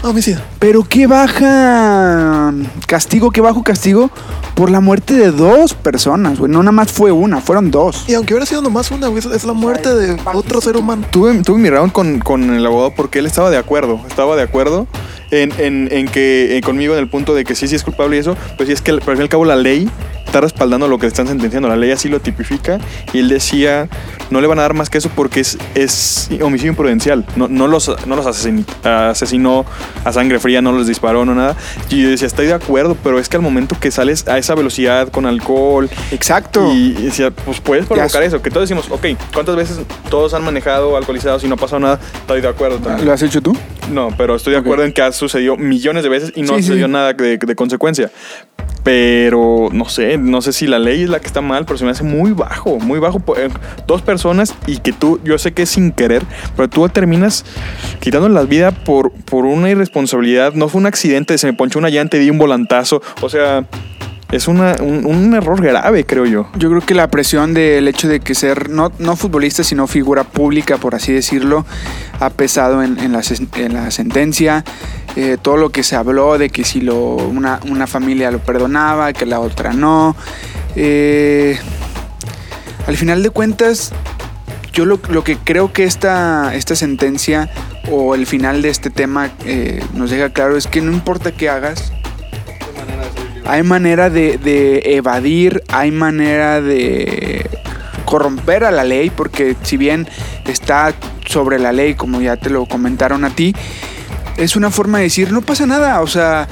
[0.01, 0.41] Homicida.
[0.59, 2.53] Pero qué baja
[2.87, 4.09] castigo, qué bajo castigo
[4.55, 6.49] por la muerte de dos personas, güey.
[6.51, 8.05] No nada más fue una, fueron dos.
[8.07, 11.05] Y aunque hubiera sido nomás una, güey, es la muerte de otro ser humano.
[11.11, 13.99] Tuve, tuve mi round con, con el abogado porque él estaba de acuerdo.
[14.07, 14.87] Estaba de acuerdo
[15.31, 18.15] en, en- en que eh, conmigo en el punto de que sí, sí es culpable
[18.15, 18.37] y eso.
[18.57, 19.89] Pues sí, es que al fin y al cabo la ley
[20.29, 21.67] está respaldando lo que están sentenciando.
[21.67, 22.79] La ley así lo tipifica.
[23.13, 23.89] Y él decía,
[24.29, 27.25] no le van a dar más que eso porque es, es homicidio imprudencial.
[27.35, 29.65] No, no los, no los asesin- asesinó
[30.05, 31.55] a sangre fría, no los disparó, no nada.
[31.89, 34.53] Y yo decía, estoy de acuerdo, pero es que al momento que sales a esa
[34.55, 36.71] velocidad con alcohol, Exacto.
[36.73, 38.41] y y decía, pues puedes provocar eso.
[38.41, 41.99] Que todos decimos, ok, ¿cuántas veces todos han manejado alcoholizados y no ha pasado nada?
[42.21, 43.05] Estoy de acuerdo también.
[43.07, 43.55] ¿Lo has hecho tú?
[43.91, 46.63] No, pero estoy de acuerdo en que ha sucedido millones de veces y no Sí,
[46.63, 46.91] sucedió sí.
[46.91, 48.11] nada de, de consecuencia.
[48.83, 51.85] Pero no sé, no sé si la ley es la que está mal, pero se
[51.85, 53.21] me hace muy bajo, muy bajo.
[53.37, 53.49] eh,
[53.87, 56.23] Dos personas y que tú, yo sé que es sin querer,
[56.55, 57.45] pero tú terminas
[57.99, 60.53] quitando la vida por, por una irresponsabilidad.
[60.53, 63.01] No fue un accidente, se me ponchó una llanta y di un volantazo.
[63.21, 63.65] O sea,
[64.31, 66.47] es una, un, un error grave, creo yo.
[66.55, 70.23] Yo creo que la presión del hecho de que ser no, no futbolista, sino figura
[70.23, 71.65] pública, por así decirlo,
[72.19, 73.21] ha pesado en, la,
[73.55, 74.63] en la sentencia.
[75.15, 79.13] Eh, todo lo que se habló de que si lo, una, una familia lo perdonaba,
[79.13, 80.15] que la otra no.
[80.75, 81.57] Eh,
[82.85, 83.91] al final de cuentas,
[84.73, 87.49] yo lo, lo que creo que esta, esta sentencia
[87.91, 91.49] o el final de este tema eh, nos deja claro es que no importa qué
[91.49, 91.91] hagas,
[93.49, 97.49] hay manera de, evadir, hay manera de
[98.05, 100.07] corromper a la ley, porque si bien
[100.47, 100.93] está
[101.25, 103.55] sobre la ley, como ya te lo comentaron a ti,
[104.37, 106.47] es una forma de decir, no pasa nada, o sea,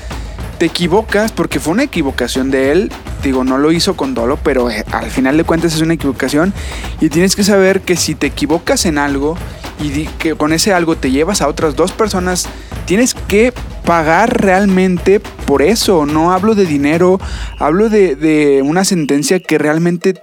[0.57, 2.91] te equivocas, porque fue una equivocación de él,
[3.23, 6.53] digo, no lo hizo con dolo, pero eh, al final de cuentas es una equivocación,
[6.99, 9.37] y tienes que saber que si te equivocas en algo,
[9.79, 12.47] y que con ese algo te llevas a otras dos personas,
[12.85, 13.53] tienes que
[13.85, 16.05] pagar realmente por eso.
[16.05, 17.19] No hablo de dinero,
[17.59, 20.15] hablo de, de una sentencia que realmente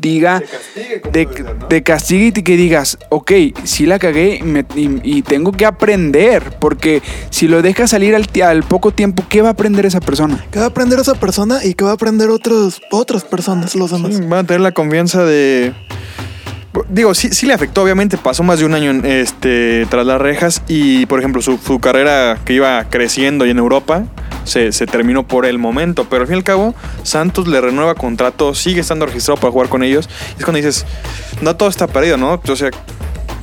[0.00, 0.42] diga,
[1.12, 1.26] de,
[1.68, 3.32] te castigue y que digas, ok,
[3.64, 8.14] sí la cagué y, me- y- y tengo que aprender, porque si lo dejas salir
[8.14, 10.44] al, poco tiempo, ¿qué va a aprender esa persona?
[10.50, 13.90] ¿Qué va a aprender esa persona y qué va a aprender otros, otras personas, los
[13.90, 14.14] demás?
[14.16, 15.72] Sí, van a tener la confianza de.
[16.88, 18.16] Digo, sí, sí le afectó, obviamente.
[18.16, 21.78] Pasó más de un año en- este, tras las rejas y, por ejemplo, su, su
[21.80, 24.04] carrera que iba creciendo y en Europa
[24.44, 26.06] se, terminó por el momento.
[26.08, 29.68] Pero al fin y al cabo, Santos le renueva contrato, sigue estando registrado para jugar
[29.68, 30.08] con ellos.
[30.36, 30.86] Y es cuando dices,
[31.40, 32.40] no todo está perdido, ¿no?
[32.46, 32.70] O sea,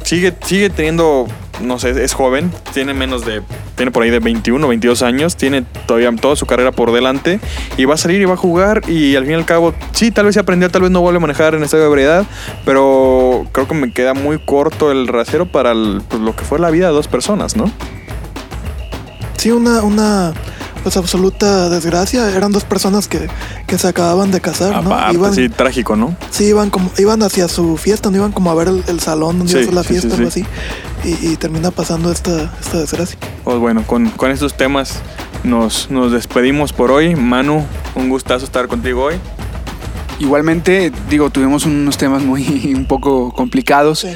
[0.03, 1.27] sigue, sigue teniendo,
[1.61, 3.43] no sé, es joven, tiene menos de,
[3.75, 7.39] tiene por ahí de 21, 22 años, tiene todavía toda su carrera por delante
[7.77, 10.09] y va a salir y va a jugar y al fin y al cabo, sí,
[10.09, 12.25] tal vez se aprendió, tal vez no vuelve a manejar en estadio de ebriedad,
[12.65, 16.71] pero creo que me queda muy corto el rasero para pues, lo que fue la
[16.71, 17.71] vida de dos personas, ¿no?
[19.37, 20.33] Sí, una, una
[20.81, 22.29] pues absoluta desgracia.
[22.35, 23.27] Eran dos personas que,
[23.67, 24.93] que se acababan de casar, ¿no?
[24.93, 26.15] Aparte, Iban, sí, trágico, ¿no?
[26.31, 29.37] sí, iban como, iban hacia su fiesta, no iban como a ver el, el salón
[29.39, 30.15] donde Sí, iba a ser la sí, fiesta, sí.
[30.15, 30.45] algo así.
[31.03, 33.17] Y, y termina pasando esta, esta desgracia.
[33.43, 34.99] Pues bueno, con, con estos temas
[35.43, 37.15] nos, nos despedimos por hoy.
[37.15, 37.63] Manu,
[37.95, 39.15] un gustazo estar contigo hoy.
[40.19, 44.09] Igualmente, digo, tuvimos unos temas muy un poco complicados Sí.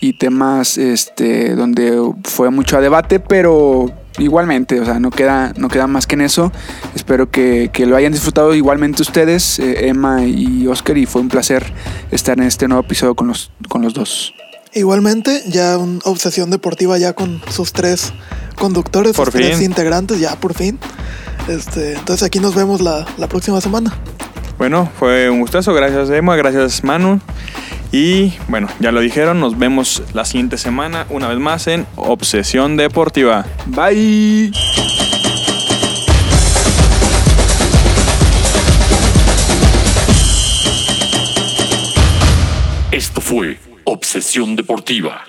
[0.00, 3.86] y temas este donde fue mucho a debate, pero
[4.18, 6.52] igualmente, o sea, no queda, no queda más que en eso.
[6.94, 11.28] Espero que, que lo hayan disfrutado igualmente ustedes, eh, Emma y Oscar, y fue un
[11.28, 11.72] placer
[12.10, 14.34] estar en este nuevo episodio con los, con los dos.
[14.72, 18.12] Igualmente, ya una obsesión deportiva ya con sus tres
[18.56, 20.78] conductores, Por sus tres integrantes, ya por fin.
[21.48, 23.94] Este, entonces aquí nos vemos la, la próxima semana.
[24.58, 25.72] Bueno, fue un gustazo.
[25.74, 26.36] Gracias, Emma.
[26.36, 27.20] Gracias, Manu.
[27.92, 29.40] Y bueno, ya lo dijeron.
[29.40, 33.46] Nos vemos la siguiente semana, una vez más, en Obsesión Deportiva.
[33.66, 34.52] Bye.
[42.90, 45.24] Esto fue Obsesión Deportiva.